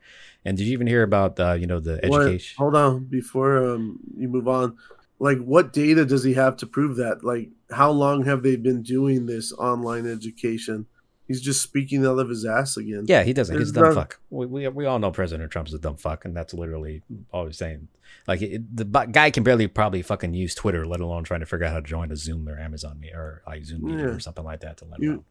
[0.44, 3.74] and did you even hear about uh, you know the What- education hold on before
[3.74, 4.76] um, you move on.
[5.20, 7.22] Like, what data does he have to prove that?
[7.22, 10.86] Like, how long have they been doing this online education?
[11.26, 13.04] He's just speaking out of his ass again.
[13.08, 15.72] yeah he doesn't he's a dumb none- fuck we, we, we all know president trump's
[15.72, 17.88] a dumb fuck and that's literally all he's saying
[18.28, 21.64] like it, the guy can barely probably fucking use twitter let alone trying to figure
[21.66, 24.06] out how to join a zoom or amazon me or like zoom meeting Yeah.
[24.06, 25.24] or something like that to let You- him know.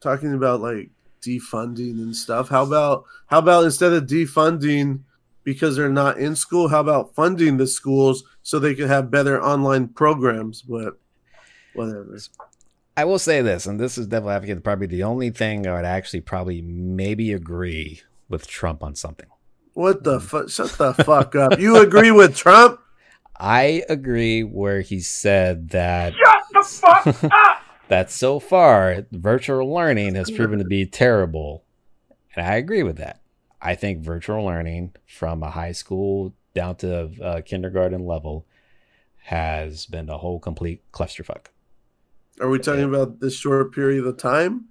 [0.00, 0.90] talking about like
[1.22, 2.48] defunding and stuff.
[2.50, 5.00] How about how about instead of defunding
[5.42, 9.42] because they're not in school, how about funding the schools so they could have better
[9.42, 10.62] online programs?
[10.62, 10.98] But
[11.74, 12.16] whatever.
[12.98, 15.84] I will say this, and this is Devil Advocate, probably the only thing I would
[15.84, 19.26] actually probably maybe agree with Trump on something.
[19.74, 20.48] What the fuck?
[20.48, 21.58] Shut the fuck up.
[21.58, 22.80] You agree with Trump?
[23.38, 27.62] I agree where he said that Shut the fuck up!
[27.88, 31.64] that so far virtual learning has proven to be terrible.
[32.34, 33.20] And I agree with that.
[33.60, 38.46] I think virtual learning from a high school down to uh, kindergarten level
[39.24, 41.48] has been a whole complete clusterfuck.
[42.40, 44.66] Are we talking about this short period of time?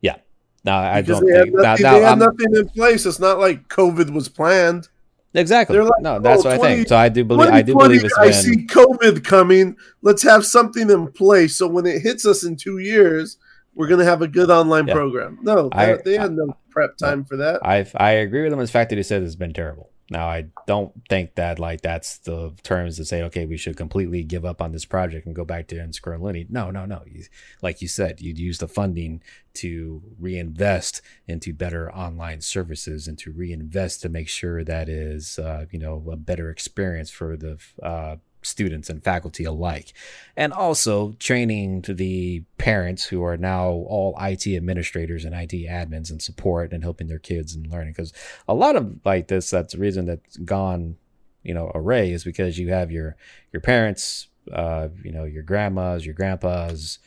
[0.00, 0.16] Yeah.
[0.64, 3.06] No, I Because don't they, think now, nothing, now they had I'm, nothing in place.
[3.06, 4.88] It's not like COVID was planned.
[5.34, 5.78] exactly.
[5.78, 6.88] like, no, that's oh, what I think.
[6.88, 9.76] So I do believe I do believe it's I been see COVID coming.
[10.02, 13.36] Let's have something in place so when it hits us in two years,
[13.74, 14.94] we're gonna have a good online Yeah.
[14.94, 15.38] program.
[15.42, 17.60] No, I- they, had no prep time for that.
[17.64, 19.90] I I agree with him in the fact that he said it's been terrible.
[20.10, 24.24] Now I don't think that like that's the terms to say okay we should completely
[24.24, 26.48] give up on this project and go back to Inscroll Lineage.
[26.50, 27.02] No, no, no.
[27.06, 27.24] You,
[27.62, 29.22] like you said, you'd use the funding
[29.54, 35.66] to reinvest into better online services and to reinvest to make sure that is uh,
[35.70, 38.16] you know a better experience for the uh,
[38.48, 39.92] students and faculty alike,
[40.36, 46.10] and also training to the parents who are now all IT administrators and IT admins
[46.10, 47.92] and support and helping their kids and learning.
[47.92, 48.12] Because
[48.48, 50.96] a lot of like this that's the reason that's gone
[51.42, 53.16] you know array is because you have your
[53.52, 56.98] your parents uh you know your grandmas your grandpas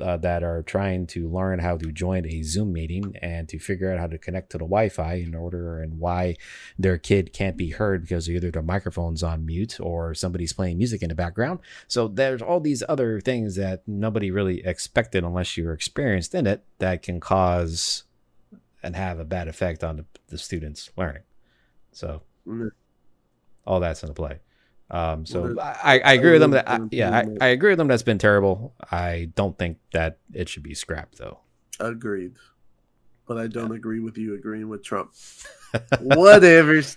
[0.00, 3.92] uh, that are trying to learn how to join a zoom meeting and to figure
[3.92, 6.36] out how to connect to the wi-fi in order and why
[6.78, 11.02] their kid can't be heard because either their microphone's on mute or somebody's playing music
[11.02, 15.72] in the background so there's all these other things that nobody really expected unless you're
[15.72, 18.04] experienced in it that can cause
[18.82, 21.22] and have a bad effect on the, the students learning.
[21.92, 22.70] So Mm.
[23.66, 24.38] all that's in the play.
[24.90, 27.78] Um, so Well, I, I agree with them that I, yeah I, I, agree with
[27.78, 28.74] them that's been terrible.
[28.90, 31.38] I don't think that it should be scrapped though.
[31.78, 32.34] Agreed.
[33.26, 35.12] But I don't agree with you agreeing with Trump.
[36.00, 36.82] Whatever.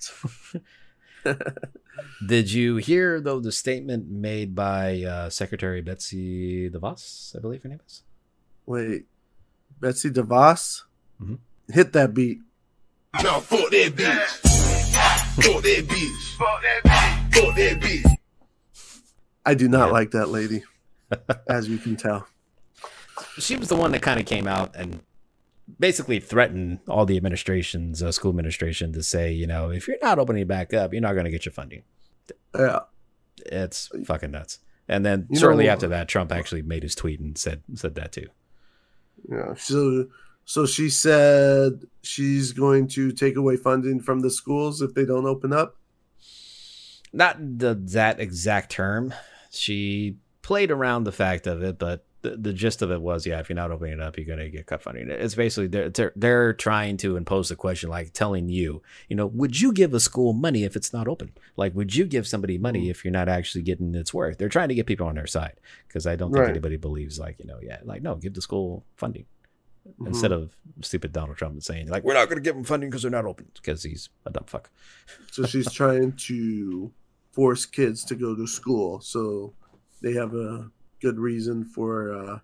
[2.28, 7.36] Did you hear though the statement made by uh, Secretary Betsy DeVos?
[7.36, 8.02] I believe her name is.
[8.66, 9.06] Wait,
[9.80, 10.84] Betsy DeVos,
[11.22, 11.38] Mhm.
[11.72, 12.40] hit that beat.
[13.22, 14.50] Now fuck that bitch.
[15.34, 16.38] Fuck that bitch.
[16.38, 17.23] Fuck that bitch.
[17.34, 18.16] Fuck that bitch.
[19.46, 19.92] I do not Yeah.
[19.94, 20.64] like that lady,
[21.48, 22.28] as you can tell.
[23.38, 25.02] she was the one that kind of came out and
[25.80, 30.20] basically threatened all the administrations, uh, school administration, to say, you know, if you're not
[30.20, 31.84] opening it back up, you're not going to get your funding.
[32.58, 32.80] Yeah,
[33.46, 34.60] It's fucking nuts.
[34.88, 37.96] And then You shortly know- after that, Trump actually made his tweet and said said
[37.96, 38.28] that too.
[39.30, 39.54] yeah.
[39.56, 40.08] So,
[40.46, 45.26] so she said she's going to take away funding from the schools if they don't
[45.26, 45.78] open up.
[47.14, 49.14] Not the that exact term.
[49.52, 53.40] She played around the fact of it, but the, the gist of it was, yeah,
[53.40, 55.10] if you're not opening it up, you're gonna get cut funding.
[55.10, 59.28] It's basically they're, they're they're trying to impose the question, like telling you, you know,
[59.28, 61.34] would you give a school money if it's not open?
[61.56, 62.90] Like, would you give somebody money hmm.
[62.90, 64.38] if you're not actually getting its worth?
[64.38, 66.50] They're trying to get people on their side because I don't think Right.
[66.50, 69.26] anybody believes, like, you know, yeah, like no, give the school funding
[69.88, 70.08] mm-hmm.
[70.08, 73.12] instead of stupid Donald Trump saying like we're not gonna give them funding because they're
[73.12, 74.70] not open because he's a dumb fuck.
[75.32, 76.92] So she's trying to
[77.34, 79.54] force kids to go to school, so
[80.02, 80.70] they have a
[81.02, 82.40] good reason for uh,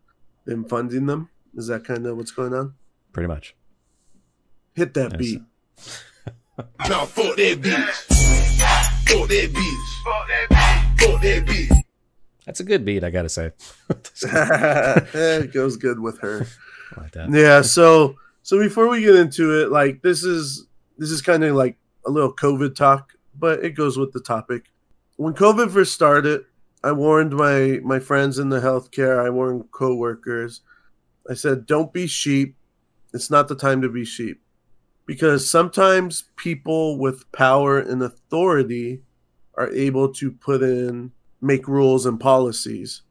[0.46, 1.30] them funding them.
[1.56, 2.74] Is that kind of what's going on?
[3.14, 3.56] Pretty much.
[4.74, 5.20] Hit that Yes.
[5.20, 5.42] beat.
[6.90, 7.90] Now fuck that bitch.
[9.08, 10.04] Fuck that bitch.
[10.04, 11.00] Fuck that bitch.
[11.00, 11.82] Fuck that bitch.
[12.46, 13.54] That's a good beat, I gotta say.
[14.24, 16.46] it goes good with her.
[16.98, 17.30] like that.
[17.32, 17.62] Yeah.
[17.62, 20.66] So so before we get into it, like this is
[20.98, 24.66] this is kind of like a little COVID talk, but it goes with the topic.
[25.20, 26.46] When COVID first started,
[26.82, 29.20] I warned my my friends in the healthcare.
[29.20, 30.62] I warned coworkers.
[31.30, 32.56] I said, "Don't be sheep.
[33.14, 34.42] It's not the time to be sheep."
[35.06, 39.04] Because sometimes people with power and authority
[39.56, 43.02] are able to put in make rules and policies.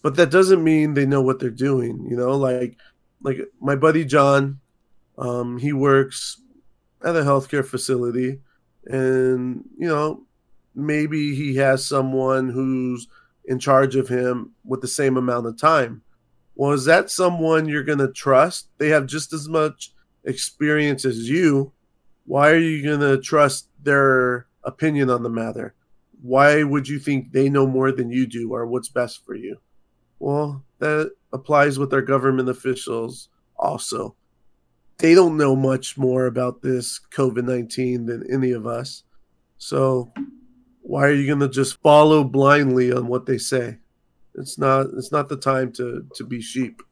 [0.00, 2.38] But that doesn't mean they know what they're doing, you know?
[2.38, 2.78] Like
[3.22, 4.60] like my buddy John,
[5.18, 6.40] um, he works
[7.04, 8.40] at a healthcare facility,
[8.86, 10.24] and you know,
[10.74, 13.08] maybe he has someone who's
[13.44, 16.02] in charge of him with the same amount of time.
[16.54, 18.68] Well, is that someone you're gonna trust?
[18.78, 19.92] They have just as much
[20.24, 21.72] experience as you.
[22.26, 25.74] Why are you gonna trust their opinion on the matter?
[26.22, 29.56] Why would you think they know more than you do or what's best for you?
[30.18, 34.14] Well, that applies with our government officials also.
[34.98, 39.04] They don't know much more about this COVID 19 than any of us.
[39.56, 40.12] So,
[40.90, 43.78] why are you going to just follow blindly on what they say?
[44.34, 46.82] It's not it's not the time to to be sheep.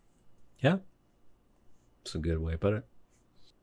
[0.61, 0.76] Yeah,
[2.02, 2.87] it's a good way to put it.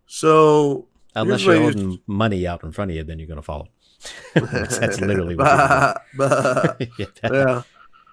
[0.07, 3.69] So, Unless you're my holding money out in front of you, then you're gonna follow.
[4.33, 7.61] that's, that's literally what you're yeah, yeah.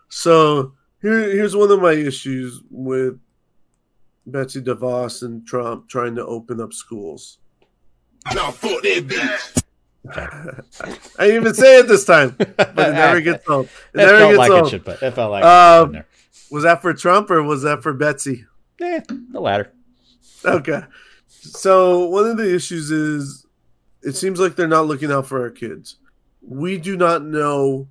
[0.08, 3.18] So here, here's one of my issues with
[4.26, 7.38] Betsy DeVos and Trump trying to open up schools.
[8.32, 9.61] Now fuck that bitch.
[10.10, 10.56] I
[11.26, 13.66] didn't even say it this time, but it never gets old.
[13.66, 14.66] It, It never felt gets like old.
[14.66, 16.06] it should, but it felt like Um, it
[16.50, 18.44] Was that for Trump or was that for Betsy?
[18.80, 19.72] Eh, the latter.
[20.44, 20.82] Okay.
[21.28, 23.46] So one of the issues is
[24.02, 25.96] it seems like they're not looking out for our kids.
[26.40, 27.88] We do not know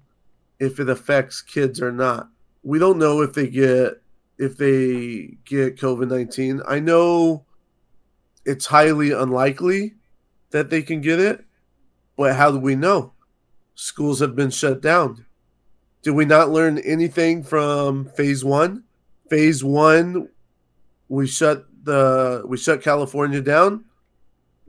[0.60, 2.30] if it affects kids or not.
[2.64, 4.02] We don't know if they get
[4.38, 6.62] if they get COVID-19.
[6.68, 7.46] I know
[8.46, 9.96] it's highly unlikely
[10.50, 11.46] that they can get it,
[12.18, 13.14] but how do we know?
[13.76, 15.26] Schools have been shut down.
[16.02, 18.84] Did we not learn anything from phase 1?
[19.30, 20.28] Phase 1
[21.12, 23.84] we shut the we shut California down,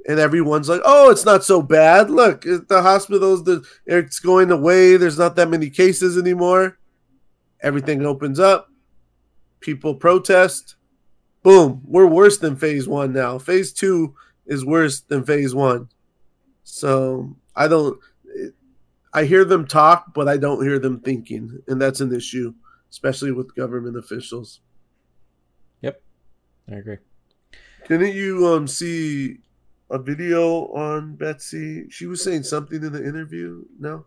[0.09, 2.11] and everyone's like, "Oh, it's not so bad.
[2.11, 4.97] Look, the hospitals, the it's going away.
[4.97, 6.79] There's not that many cases anymore.
[7.63, 8.71] Everything opens up.
[9.61, 10.75] People protest.
[11.45, 13.39] Boom, we're worse than phase one now.
[13.39, 15.91] Phase two is worse than phase one.
[16.73, 18.01] So I don't.
[19.13, 22.55] I hear them talk, but I don't hear them thinking, and that's an issue,
[22.91, 24.61] especially with government officials.
[25.83, 26.03] Yep,
[26.71, 26.97] I agree.
[27.89, 29.41] Didn't you um see
[29.91, 31.91] a video on Betsy?
[31.91, 33.67] She was saying something in the interview.
[33.79, 34.07] No.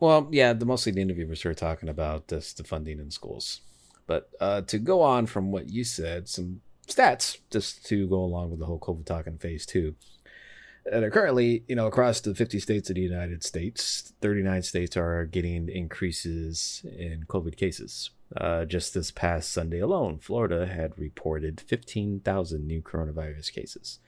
[0.00, 3.60] Well, yeah, the mostly the interview interviewers were talking about this, the funding in schools.
[4.06, 8.48] But uh, to go on from what you said, some stats just to go along
[8.48, 9.94] with the whole COVID talk in phase two.
[10.90, 14.96] And uh, currently, you know, across the 50 states of the United States, 39 states
[14.96, 18.10] are getting increases in COVID cases.
[18.36, 24.00] Uh, just this past Sunday alone, Florida had reported 15,000 new coronavirus cases,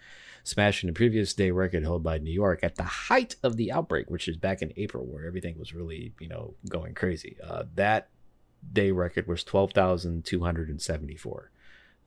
[0.43, 4.11] smashing the previous day record held by New York at the height of the outbreak,
[4.11, 7.37] which is back in April, where everything was really, you know, going crazy.
[7.43, 8.09] Uh, that
[8.73, 11.51] day record was 12,274.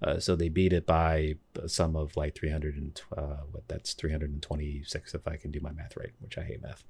[0.03, 3.93] Uh, so they beat it by a sum of like 300 and uh, what that's
[3.93, 6.83] 326 if I can do my math right, which I hate math.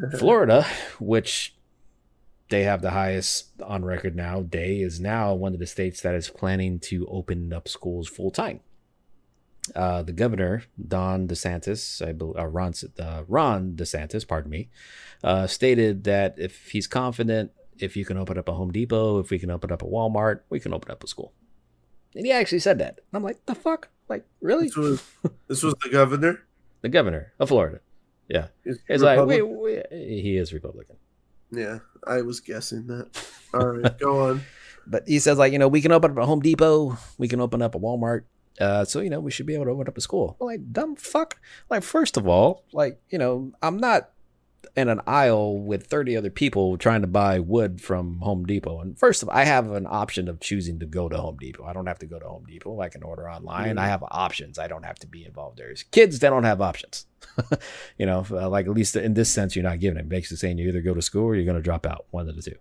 [0.18, 0.64] Florida,
[1.00, 1.56] which
[2.50, 6.14] they have the highest on record now, day is now one of the states that
[6.14, 8.60] is planning to open up schools full time.
[9.74, 14.70] Uh, the governor, Don DeSantis, I believe, uh, Ron, uh, Ron DeSantis, pardon me,
[15.22, 19.30] uh, stated that if he's confident, if you can open up a Home Depot, if
[19.30, 21.32] we can open up a Walmart, we can open up a school.
[22.14, 22.98] And he actually said that.
[22.98, 23.88] And I'm like, the fuck?
[24.08, 24.66] Like, really?
[24.66, 25.02] This was
[25.48, 26.42] this was the governor.
[26.82, 27.80] The governor of Florida.
[28.28, 28.48] Yeah.
[28.64, 30.96] Is It's like, wait, wait, he is Republican.
[31.50, 33.08] Yeah, I was guessing that.
[33.54, 34.42] All right, go on.
[34.86, 37.40] but he says like you know we can open up a Home Depot, we can
[37.40, 38.24] open up a Walmart.
[38.60, 40.36] Uh, so you know we should be able to open up a school.
[40.38, 41.38] Well, like dumb fuck.
[41.70, 44.10] Like first of all, like you know I'm not
[44.76, 48.80] in an aisle with 30 other people trying to buy wood from Home Depot.
[48.80, 51.64] And first of all, I have an option of choosing to go to Home Depot.
[51.64, 52.80] I don't have to go to Home Depot.
[52.80, 53.76] I can order online.
[53.76, 53.80] Mhm.
[53.80, 54.58] I have options.
[54.58, 55.58] I don't have to be involved.
[55.58, 57.06] There's kids that don't have options.
[57.98, 60.08] you know, like at least in this sense, you're not giving it.
[60.08, 62.06] Basically saying you either go to school or you're going to drop out.
[62.10, 62.56] One of the two.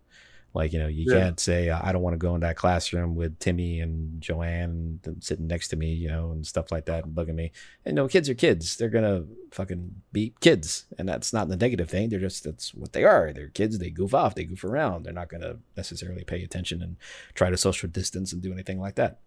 [0.58, 1.20] Like, you know, you Yeah.
[1.20, 5.46] can't say, I don't want to go in that classroom with Timmy and Joanne sitting
[5.46, 7.52] next to me, you know, and stuff like that and bugging me.
[7.86, 8.76] And no, kids are kids.
[8.76, 12.10] They're gonna fucking be kids, and that's not the negative thing.
[12.10, 13.32] They're just that's what they are.
[13.34, 13.78] They're kids.
[13.78, 14.34] They goof off.
[14.34, 15.04] They goof around.
[15.04, 16.96] They're not gonna necessarily pay attention and
[17.36, 19.20] try to social distance and do anything like that.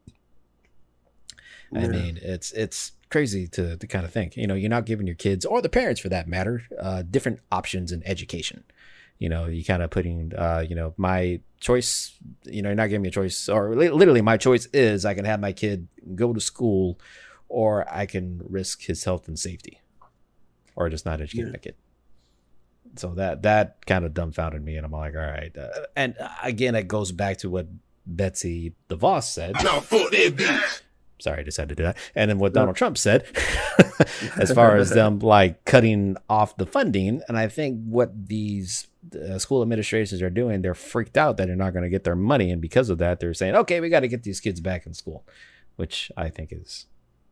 [1.72, 4.36] I mean, it's it's crazy to to kind of think.
[4.36, 7.38] You know, you're not giving your kids or the parents for that matter uh, different
[7.52, 8.64] options in education.
[9.20, 12.18] You know, you kind of putting, uh, you know, my choice.
[12.44, 15.14] You know, you're not giving me a choice, or li- literally, my choice is I
[15.14, 16.98] can have my kid go to school,
[17.48, 19.78] or I can risk his health and safety,
[20.74, 21.52] or just not educate Yeah.
[21.52, 21.74] my kid.
[22.96, 25.56] So that that kind of dumbfounded me, and I'm like, all right.
[25.56, 27.68] Uh, and uh, again, it goes back to what
[28.06, 30.80] Betsy DeVos said Now fuck that bitch.
[31.20, 31.96] Sorry, I decided to do that.
[32.14, 33.24] And then what Donald Trump said,
[34.36, 39.38] as far as them like cutting off the funding, and I think what these uh,
[39.38, 42.50] school administrations are doing, they're freaked out that they're not going to get their money,
[42.50, 44.94] and because of that, they're saying, okay, we got to get these kids back in
[44.94, 45.24] school,
[45.76, 46.86] which I think is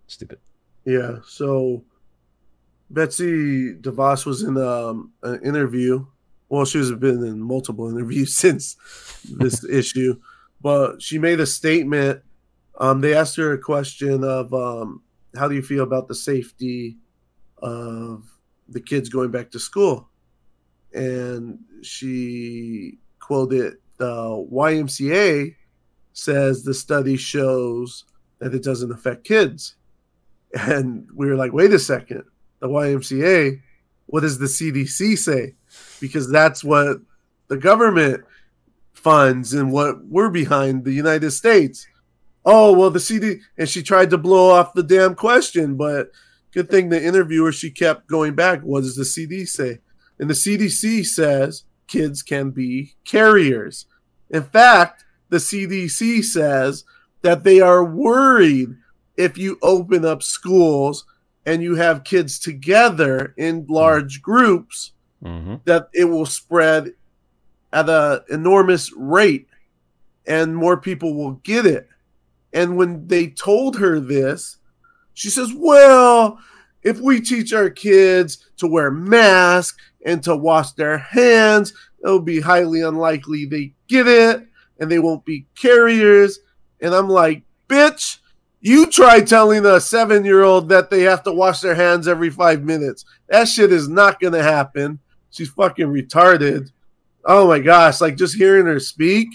[0.06, 0.38] stupid.
[0.84, 1.18] Yeah.
[1.26, 1.84] So
[2.90, 6.06] Betsy DeVos was in um, an interview.
[6.48, 8.76] Well, she's been in multiple interviews since
[9.24, 10.20] this issue,
[10.60, 12.22] but she made a statement.
[12.78, 15.02] Um, they asked her a question of um,
[15.36, 16.96] how do you feel about the safety
[17.58, 18.24] of
[18.68, 20.08] the kids going back to school,
[20.92, 25.54] and she quoted the YMCA
[26.18, 28.04] says the study shows
[28.40, 29.76] that it doesn't affect kids.
[30.52, 32.24] And we were like, wait a second,
[32.60, 33.60] the YMCA,
[34.06, 35.54] what does the CDC say?
[36.00, 36.98] Because that's what
[37.48, 38.24] the government
[38.94, 41.86] funds and what we're behind the United States.
[42.44, 46.10] Oh, well, the CD, and she tried to blow off the damn question, but
[46.52, 48.62] good thing the interviewer, she kept going back.
[48.62, 49.78] What does the CD say?
[50.18, 53.86] And the CDC says kids can be carriers.
[54.30, 56.84] In fact, the CDC says
[57.22, 58.70] that they are worried
[59.16, 61.04] if you open up schools
[61.44, 64.92] and you have kids together in large groups
[65.24, 65.56] Mm-hmm.
[65.64, 66.92] that it will spread
[67.72, 69.48] at an enormous rate
[70.28, 71.88] and more people will get it.
[72.52, 74.56] And when they told her this,
[75.14, 76.38] she says, Well,
[76.82, 81.72] if we teach our kids to wear masks and to wash their hands,
[82.02, 84.46] it'll be highly unlikely they get it
[84.78, 86.38] and they won't be carriers.
[86.80, 88.18] And I'm like, Bitch,
[88.60, 92.30] you try telling a seven year old that they have to wash their hands every
[92.30, 93.04] five minutes.
[93.28, 95.00] That shit is not going to happen.
[95.30, 96.70] She's fucking retarded.
[97.24, 98.00] Oh my gosh.
[98.00, 99.28] Like just hearing her speak,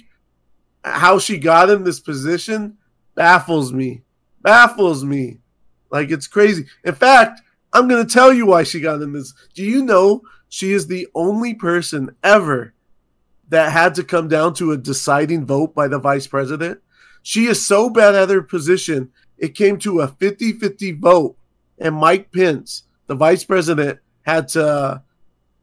[0.84, 2.78] how she got in this position
[3.16, 4.04] baffles me.
[4.42, 5.40] Baffles me.
[5.90, 6.66] Like it's crazy.
[6.84, 7.42] In fact,
[7.72, 9.34] I'm going to tell you why she got in this.
[9.54, 12.74] Do you know she is the only person ever
[13.50, 16.82] that had to come down to a deciding vote by the vice president?
[17.22, 21.38] She is so bad at her position, it came to a 50 50 vote,
[21.80, 25.02] and Mike Pence, the vice president, had to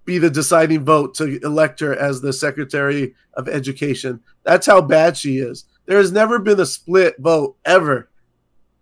[0.05, 4.21] be the deciding vote to elect her as the Secretary of Education.
[4.43, 5.67] That's how bad she is.
[5.91, 8.09] There has never been a split vote ever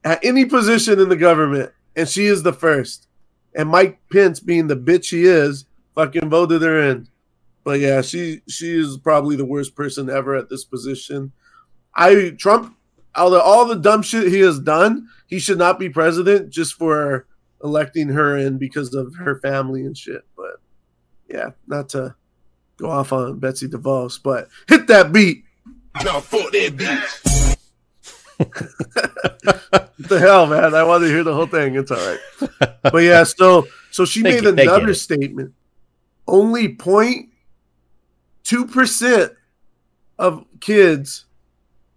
[0.04, 3.08] at any position in the government, and she is the first.
[3.54, 7.08] And Mike Pence, being the bitch he is, fucking voted her in.
[7.64, 11.32] But yeah, she she is probably the worst person ever at this position.
[11.96, 12.76] I Trump
[13.14, 16.74] out of all the dumb shit he has done, he should not be president just
[16.74, 17.26] for
[17.64, 20.26] electing her in because of her family and shit.
[20.36, 20.60] But
[21.26, 22.16] yeah, not to
[22.76, 25.44] go off on Betsy DeVos, but hit that beat.
[26.04, 27.56] Now fuck that bitch.
[28.38, 30.74] What the hell, man?
[30.74, 31.74] I want to hear the whole thing.
[31.74, 32.20] It's all right.
[32.82, 35.54] But yeah, so so she They made get- they get another statement.
[36.26, 39.32] Only 0.2 percent
[40.18, 41.24] of kids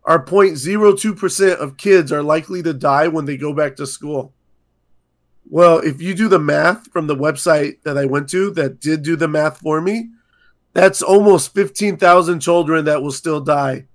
[0.04, 4.34] are 0.02 percent of kids are likely to die when they go back to school.
[5.50, 9.04] Well, if you do the math from the website that I went to that did
[9.04, 10.10] do the math for me,
[10.74, 13.86] that's almost 15,000 children that will still die.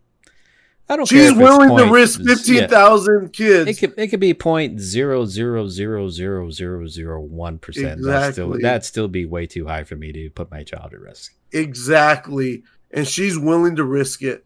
[0.88, 1.06] I don't.
[1.06, 2.34] She's willing to risk yeah.
[2.34, 3.70] 15,000 kids.
[3.70, 8.00] It could it could be point zero zero zero zero zero zero one percent.
[8.04, 11.00] That's still that'd still be way too high for me to put my child at
[11.00, 11.34] risk.
[11.52, 12.62] Exactly.
[12.92, 14.44] And she's willing to risk it.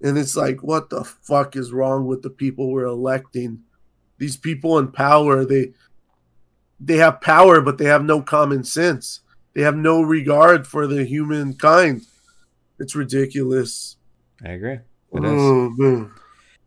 [0.00, 3.60] And it's like, what the fuck is wrong with the people we're electing?
[4.18, 5.74] These people in power, they
[6.80, 9.20] they have power, but they have no common sense.
[9.54, 12.02] They have no regard for the humankind.
[12.78, 13.96] It's ridiculous.
[14.44, 14.78] I agree.
[15.14, 15.30] It is.
[15.40, 16.10] Oh, man.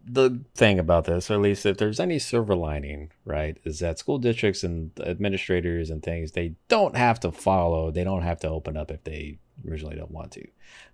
[0.07, 3.97] the thing about this, or at least if there's any silver lining, right, is that
[3.97, 8.47] school districts and administrators and things, they don't have to follow, they don't have to
[8.49, 10.47] open up if they originally don't want to.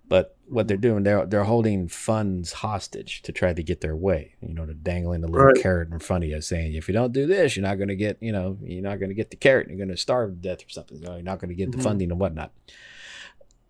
[0.08, 4.34] But what they're doing, they're they're holding funds hostage to try to get their way.
[4.40, 5.56] You know, they're dangling a little Right.
[5.56, 7.96] carrot in front of you, saying if you don't do this, you're not going to
[7.96, 9.68] get, you know, you're not going to get the carrot.
[9.68, 10.98] You're going to starve to death or something.
[10.98, 11.76] You know, you're not going to get Mhm.
[11.76, 12.52] the funding and whatnot.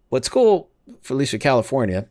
[0.08, 0.70] What's cool,
[1.00, 2.08] for at least for California,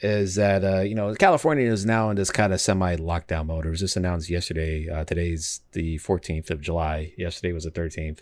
[0.00, 3.66] is that uh, you know California is now in this kind of semi lockdown mode.
[3.66, 4.88] It was just announced yesterday.
[4.88, 7.12] Uh, today's the 14th of July.
[7.16, 8.20] Yesterday was the 13th.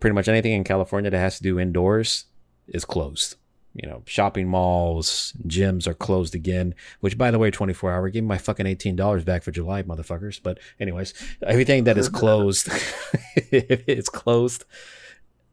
[0.00, 2.26] Pretty much anything in California that has to do indoors
[2.68, 3.36] is closed.
[3.74, 6.74] You know, shopping malls, gyms are closed again.
[7.00, 8.08] Which, by the way, 24 hour.
[8.08, 10.40] Give me my fucking $18 back for July, motherfuckers.
[10.42, 11.12] But anyways,
[11.46, 12.68] everything that is closed,
[13.34, 14.64] it's closed.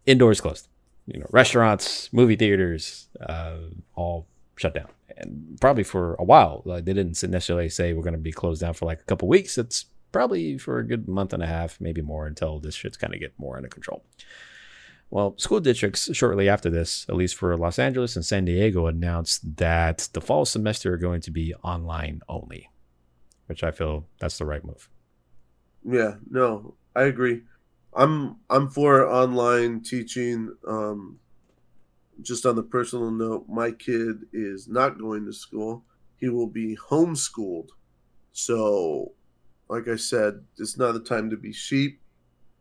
[0.05, 0.69] Indoors closed.
[1.05, 3.57] You know, restaurants, movie theaters, uh,
[3.95, 4.87] all shut down
[5.17, 6.61] and probably for a while.
[6.65, 9.27] Like they didn't necessarily say we're going to be closed down for like a couple
[9.27, 9.57] weeks.
[9.57, 13.13] It's probably for a good month and a half, maybe more, until this shit's kind
[13.13, 14.05] of get more under control.
[15.09, 19.57] Well, school districts shortly after this, at least for Los Angeles and San Diego, announced
[19.57, 22.69] that the fall semester are going to be online only,
[23.47, 24.89] which I feel that's the right move.
[25.83, 27.41] Yeah, no, I agree.
[27.95, 30.55] I'm I'm for online teaching.
[30.67, 31.19] Um,
[32.21, 35.83] just on the personal note, my kid is not going to school.
[36.17, 37.69] He will be homeschooled.
[38.31, 39.13] So,
[39.69, 41.99] like I said, it's not the time to be sheep.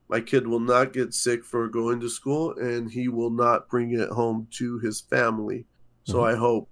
[0.09, 3.93] My kid will not get sick for going to school, and he will not bring
[3.93, 5.67] it home to his family.
[6.05, 6.35] So Mhm.
[6.35, 6.69] I hope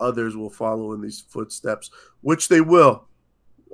[0.00, 1.90] others will follow in these footsteps,
[2.20, 3.08] which they will.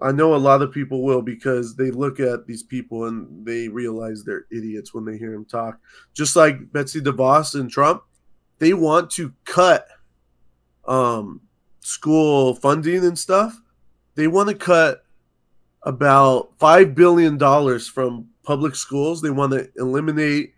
[0.03, 3.69] I know a lot of people will because they look at these people and they
[3.69, 5.79] realize they're idiots when they hear them talk.
[6.15, 8.03] Just like Betsy DeVos and Trump,
[8.61, 9.89] they want to cut
[10.87, 11.41] um,
[11.81, 13.61] school funding and stuff.
[14.15, 15.03] They want to cut
[15.83, 19.23] about five billion dollars from public schools.
[19.23, 20.55] They want to eliminate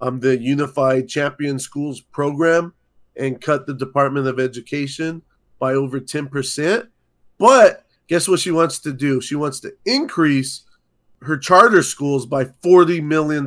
[0.00, 2.74] um, the Unified Champion Schools program
[3.16, 5.22] and cut the Department of Education
[5.58, 6.88] by over ten percent.
[7.38, 9.20] But guess what she wants to do?
[9.20, 10.64] She wants to increase
[11.22, 13.46] her charter schools by $40 million.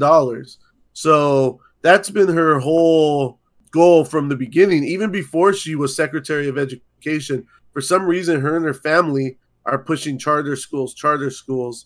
[0.94, 3.41] So that's been her whole
[3.72, 7.48] goal from the beginning, even before she was Secretary of Education.
[7.74, 11.86] For some reason, her and her family are pushing charter schools, charter schools.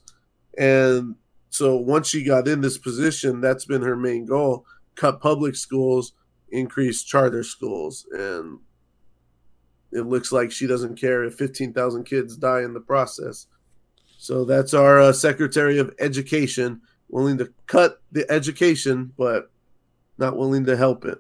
[0.58, 1.16] And
[1.50, 4.66] so once she got in this position, that's been her main goal
[4.96, 6.14] cut public schools,
[6.50, 8.06] increase charter schools.
[8.12, 8.60] And
[9.92, 13.48] it looks like she doesn't care if 15,000 kids die in the process.
[14.18, 19.52] So that's our uh, Secretary of Education, willing to cut the education, but
[20.18, 21.20] not willing to help it.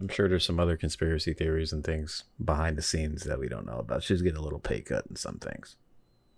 [0.00, 3.66] I'm sure there's some other conspiracy theories and things behind the scenes that we don't
[3.66, 4.02] know about.
[4.02, 5.76] She's getting a little pay cut in some things.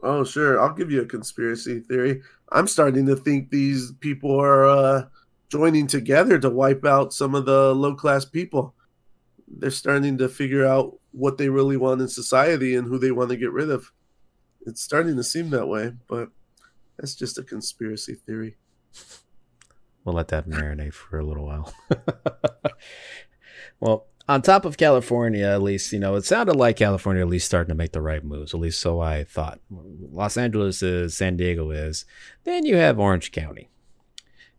[0.00, 0.60] Oh, sure.
[0.60, 2.22] I'll give you a conspiracy theory.
[2.52, 5.06] I'm starting to think these people are uh,
[5.48, 8.74] joining together to wipe out some of the low class people.
[9.48, 13.30] They're starting to figure out what they really want in society and who they want
[13.30, 13.90] to get rid of.
[14.66, 16.28] It's starting to seem that way, but
[16.96, 18.56] that's just a conspiracy theory.
[20.08, 21.70] We'll let that marinate for a little while.
[23.80, 27.44] well, on top of California, at least, you know, it sounded like California at least
[27.44, 28.54] starting to make the right moves.
[28.54, 29.60] At least so I thought.
[29.68, 32.06] Los Angeles is, San Diego is.
[32.44, 33.68] Then you have Orange County.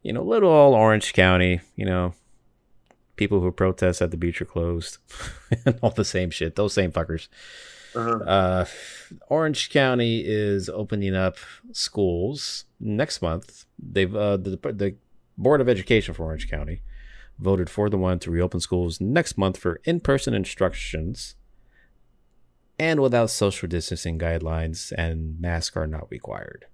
[0.04, 2.14] You know, little old Orange County, you know,
[3.16, 5.00] people who protest at the beach are closed
[5.66, 6.58] and all the same shit.
[6.58, 7.28] Those same fuckers.
[7.96, 8.24] Uh-huh.
[8.24, 8.66] Uh,
[9.30, 11.38] Orange County is opening up
[11.72, 13.66] schools next month.
[13.80, 14.96] They've uh, the the
[15.40, 16.82] Board of Education for Orange County
[17.40, 21.36] voted for the one to reopen schools next month for in-person instructions
[22.78, 26.66] and without social distancing guidelines and masks are not required.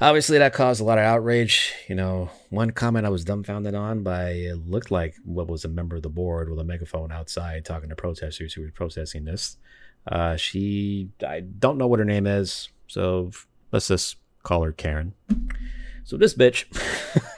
[0.00, 1.74] Obviously, that caused a lot of outrage.
[1.86, 5.68] You know, one comment I was dumbfounded on by it looked like what was a
[5.68, 9.58] member of the board with a megaphone outside talking to protesters who were protesting this.
[10.10, 13.30] Uh, she, I don't know what her name is, so
[13.70, 15.12] let's just call her Karen.
[16.10, 16.64] So this bitch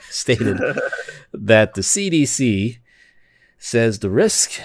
[0.09, 0.57] stated
[1.31, 2.79] that the CDC
[3.59, 4.59] says the risk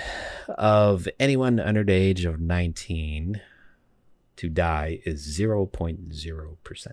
[0.57, 3.43] of anyone under the age of 19
[4.37, 6.93] to die is 0.0%.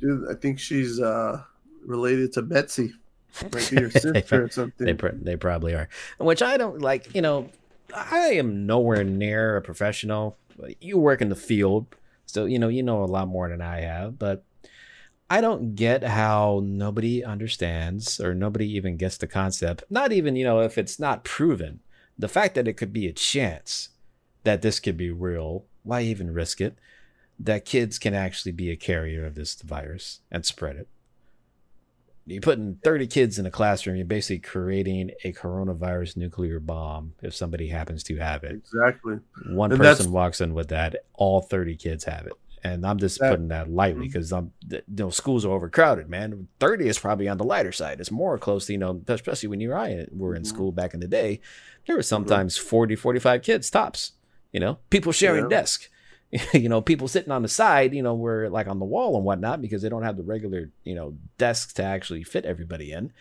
[0.00, 1.40] Dude, I think she's uh,
[1.86, 2.92] related to Betsy.
[3.44, 4.84] Might be her sister or something.
[4.84, 5.88] They, pr- they probably are.
[6.18, 7.48] Which I don't like, you know,
[7.94, 10.36] I am nowhere near a professional.
[10.80, 11.86] You work in the field,
[12.26, 14.44] so you know you know a lot more than I have, but
[15.32, 19.82] I don't get how nobody understands or nobody even gets the concept.
[19.88, 21.80] Not even, you know, if it's not proven.
[22.18, 23.88] The fact that it could be a chance
[24.44, 26.76] that this could be real, why even risk it?
[27.38, 30.88] That kids can actually be a carrier of this virus and spread it.
[32.26, 37.34] You're putting 30 kids in a classroom, you're basically creating a coronavirus nuclear bomb if
[37.34, 38.56] somebody happens to have it.
[38.56, 39.18] Exactly.
[39.48, 42.34] One And person walks in with that, all 30 kids have it.
[42.64, 46.46] And I'm just That- putting that lightly because I'm, you know, schools are overcrowded, man.
[46.60, 48.00] 30 is probably on the lighter side.
[48.00, 50.46] It's more close to, you know, especially when you and I were in Mhm.
[50.46, 51.40] school back in the day,
[51.86, 54.12] there were sometimes 40, 45 kids tops,
[54.52, 55.56] you know, people sharing Yeah.
[55.58, 55.90] desk,
[56.54, 59.24] you know, people sitting on the side, you know, where like on the wall and
[59.24, 63.12] whatnot, because they don't have the regular, you know, desks to actually fit everybody in.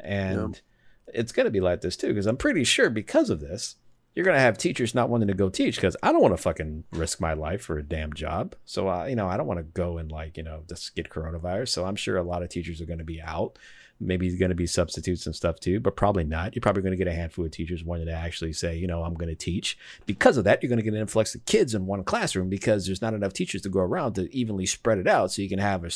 [0.00, 0.60] And
[1.08, 3.76] it's going to be like this too, because I'm pretty sure because of this,
[4.16, 6.42] you're going to have teachers not wanting to go teach because I don't want to
[6.42, 8.56] fucking risk my life for a damn job.
[8.64, 11.68] So, you know, I don't want to go and like, you know, just get coronavirus.
[11.68, 13.58] So I'm sure a lot of teachers are going to be out.
[14.00, 16.54] Maybe going to be substitutes and stuff too, but probably not.
[16.54, 19.02] You're probably going to get a handful of teachers wanting to actually say, you know,
[19.02, 19.78] I'm going to teach.
[20.06, 22.86] Because of that, you're going to get an influx of kids in one classroom because
[22.86, 25.58] there's not enough teachers to go around to evenly spread it out so you can
[25.58, 25.90] have a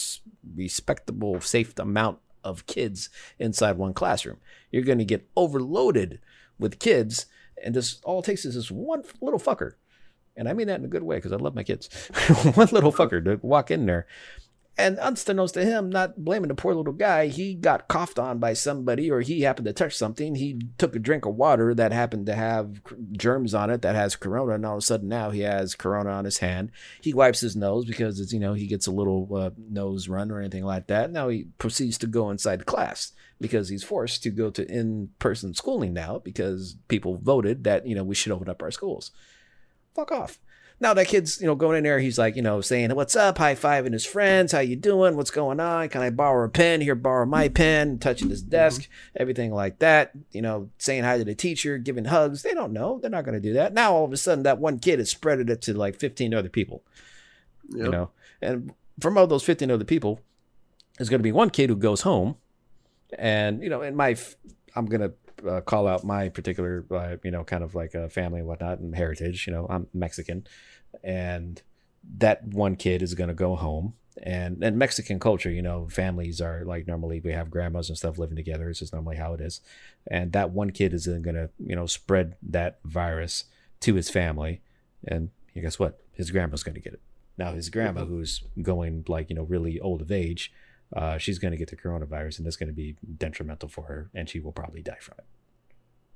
[0.54, 3.08] respectable, safe amount of kids
[3.38, 4.38] inside one classroom.
[4.70, 6.20] You're going to get overloaded
[6.58, 7.26] with kids,
[7.64, 9.72] and this all it takes is this one little fucker.
[10.36, 11.88] And I mean that in a good way because I love my kids.
[12.54, 14.06] one little fucker to walk in there.
[14.78, 18.54] And unbeknownst to him, not blaming the poor little guy, he got coughed on by
[18.54, 20.36] somebody or he happened to touch something.
[20.36, 22.80] He took a drink of water that happened to have
[23.12, 24.54] germs on it that has corona.
[24.54, 26.70] And all of a sudden now he has corona on his hand.
[27.02, 30.30] He wipes his nose because it's, you know, he gets a little uh, nose run
[30.30, 31.10] or anything like that.
[31.10, 35.54] Now he proceeds to go inside the class because he's forced to go to in-person
[35.54, 39.10] schooling now because people voted that, you know, we should open up our schools.
[39.94, 40.38] Fuck off.
[40.82, 43.36] Now that kid's, you know, going in there, he's like, you know, saying, "What's up?"
[43.36, 44.52] High fiving his friends.
[44.52, 45.14] How you doing?
[45.14, 45.90] What's going on?
[45.90, 46.80] Can I borrow a pen?
[46.80, 47.54] Here, borrow my mm-hmm.
[47.54, 47.98] pen.
[47.98, 48.52] Touching his mm-hmm.
[48.52, 50.12] desk, everything like that.
[50.32, 52.40] You know, saying hi to the teacher, giving hugs.
[52.40, 52.98] They don't know.
[52.98, 53.74] They're not going to do that.
[53.74, 56.48] Now all of a sudden, that one kid has spreaded it to like 15 other
[56.48, 56.82] people.
[57.68, 57.84] Yep.
[57.84, 58.10] You know,
[58.40, 60.20] and from all those 15 other people,
[60.96, 62.36] there's going to be one kid who goes home,
[63.18, 64.16] and you know, in my,
[64.74, 65.12] I'm gonna
[65.48, 68.78] uh, call out my particular, uh, you know, kind of like a family and whatnot
[68.78, 69.46] and heritage.
[69.46, 70.46] You know, I'm Mexican,
[71.02, 71.60] and
[72.18, 73.94] that one kid is gonna go home.
[74.22, 78.18] And and Mexican culture, you know, families are like normally we have grandmas and stuff
[78.18, 78.68] living together.
[78.68, 79.60] It's just normally how it is.
[80.10, 83.44] And that one kid is then gonna, you know, spread that virus
[83.80, 84.60] to his family.
[85.06, 86.00] And guess what?
[86.12, 87.00] His grandma's gonna get it.
[87.38, 90.52] Now his grandma, who's going like you know really old of age,
[90.94, 94.10] uh, she's going to get the coronavirus, and that's going to be detrimental for her,
[94.14, 95.24] and she will probably die from it.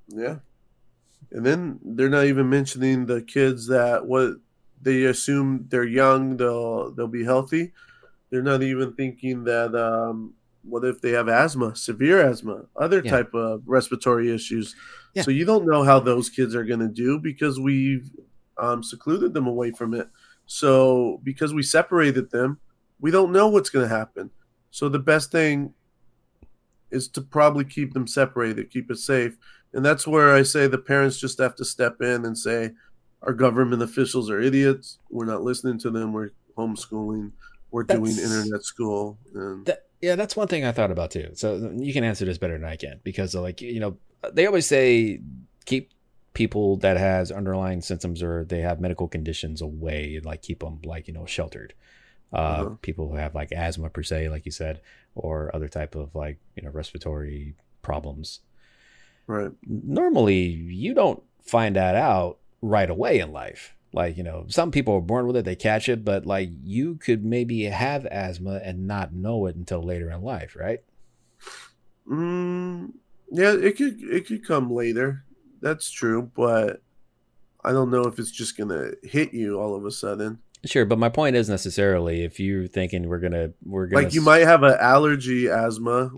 [0.08, 0.36] Yeah.
[1.30, 4.34] And then they're not even mentioning the kids that what
[4.82, 7.72] they assume they're young, they'll they'll be healthy.
[8.30, 13.10] They're not even thinking that um what if they have asthma, severe asthma, other Yeah.
[13.10, 14.74] type of respiratory issues.
[15.14, 15.22] Yeah.
[15.22, 18.10] So you don't know how those kids are going to do because we've
[18.58, 20.08] um, secluded them away from it.
[20.46, 22.58] So because we separated them,
[23.00, 24.30] we don't know what's going to happen.
[24.74, 25.72] So the best thing
[26.90, 29.38] is to probably keep them separated, keep it safe.
[29.72, 32.72] And that's where I say the parents just have to step in and say,
[33.22, 34.98] our government officials are idiots.
[35.10, 36.12] We're not listening to them.
[36.12, 37.30] We're homeschooling.
[37.70, 39.16] We're doing internet school.
[39.32, 41.30] And That, yeah, that's one thing I thought about too.
[41.34, 43.96] So you can answer this better than I can because, uh, like, you know,
[44.32, 45.20] they always say
[45.66, 45.92] keep
[46.32, 50.80] people that has underlying symptoms or they have medical conditions away, and like keep them
[50.84, 51.74] like you know sheltered.
[52.32, 52.70] Uh, Uh-huh.
[52.82, 54.80] People who have like asthma per se, like you said,
[55.14, 58.40] or other type of like you know respiratory problems.
[59.26, 59.52] right.
[59.66, 63.74] normally you don't find that out right away in life.
[63.92, 66.96] Like, you know, some people are born with it, they catch it, but like you
[66.96, 70.80] could maybe have asthma and not know it until later in life, right?
[72.08, 72.92] Mm,
[73.30, 75.24] yeah, it could it could come later.
[75.60, 76.82] That's true, but
[77.64, 80.40] I don't know if it's just gonna hit you all of a sudden.
[80.64, 84.22] Sure, but my point is necessarily if you're thinking we're gonna we're gonna Like you
[84.22, 86.10] might have an allergy asthma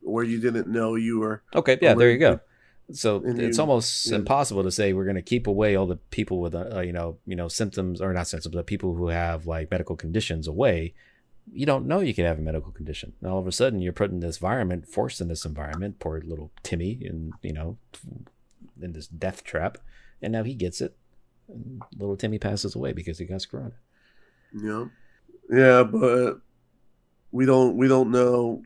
[0.00, 1.42] where you didn't know you were.
[1.54, 2.40] Okay, yeah, there you go.
[2.92, 4.16] So it's you- almost yeah.
[4.16, 7.16] impossible to say we're going to keep away all the people with, uh, you know,
[7.24, 10.92] you know, symptoms or not symptoms, but people who have like medical conditions away.
[11.50, 13.14] You don't know you could have a medical condition.
[13.20, 15.98] And all of a sudden, you're put in this environment, forced in this environment.
[15.98, 17.76] Poor little Timmy, and you know,
[18.80, 19.78] in this death trap,
[20.22, 20.96] and now he gets it.
[21.48, 23.72] And little Timmy passes away because he got corona.
[24.54, 24.86] Yeah.
[25.50, 26.38] Yeah, but
[27.32, 28.62] we don't we don't know.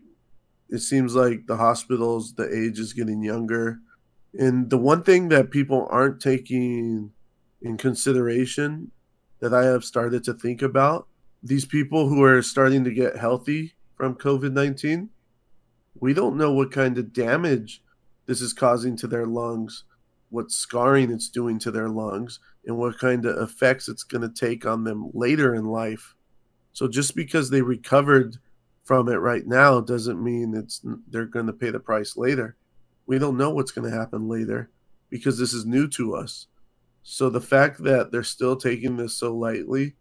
[0.68, 3.78] It seems like the hospitals, the age is getting younger.
[4.34, 7.12] And the one thing that people aren't taking
[7.62, 8.90] in consideration
[9.40, 11.08] that I have started to think about
[11.42, 15.08] these people who are starting to get healthy from COVID 19,
[16.00, 17.82] we don't know what kind of damage
[18.26, 19.84] this is causing to their lungs,
[20.30, 24.28] what scarring it's doing to their lungs, and what kind of effects it's going to
[24.28, 26.14] take on them later in life.
[26.72, 28.36] So just because they recovered
[28.84, 32.56] from it right now doesn't mean it's they're going to pay the price later.
[33.06, 34.70] We don't know what's going to happen later
[35.10, 36.46] because this is new to us.
[37.02, 39.96] So the fact that they're still taking this so lightly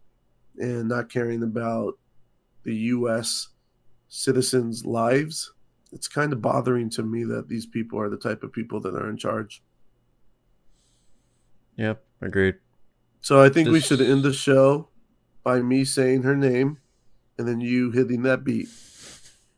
[0.58, 1.98] and not caring about
[2.64, 3.48] the US
[4.08, 5.52] citizens' lives,
[5.90, 8.94] it's kind of bothering to me that these people are the type of people that
[8.94, 9.62] are in charge.
[11.78, 12.56] Yep, agreed.
[13.20, 14.88] So I think we should end the show
[15.42, 16.78] by me saying her name
[17.38, 18.68] and then you hitting that beat.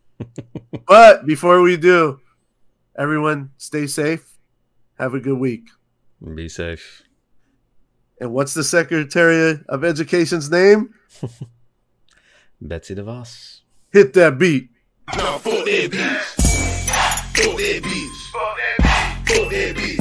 [0.86, 2.20] but before we do,
[2.96, 4.36] everyone stay safe.
[4.98, 5.68] Have a good week.
[6.34, 7.02] Be safe.
[8.20, 10.92] And what's the Secretary of Education's name?
[12.60, 13.60] Betsy DeVos.
[13.90, 14.68] Hit that beat.
[15.16, 16.20] Nah, fuck that bitch.
[17.34, 18.20] Fuck that bitch.
[19.26, 19.99] Fuck that bitch.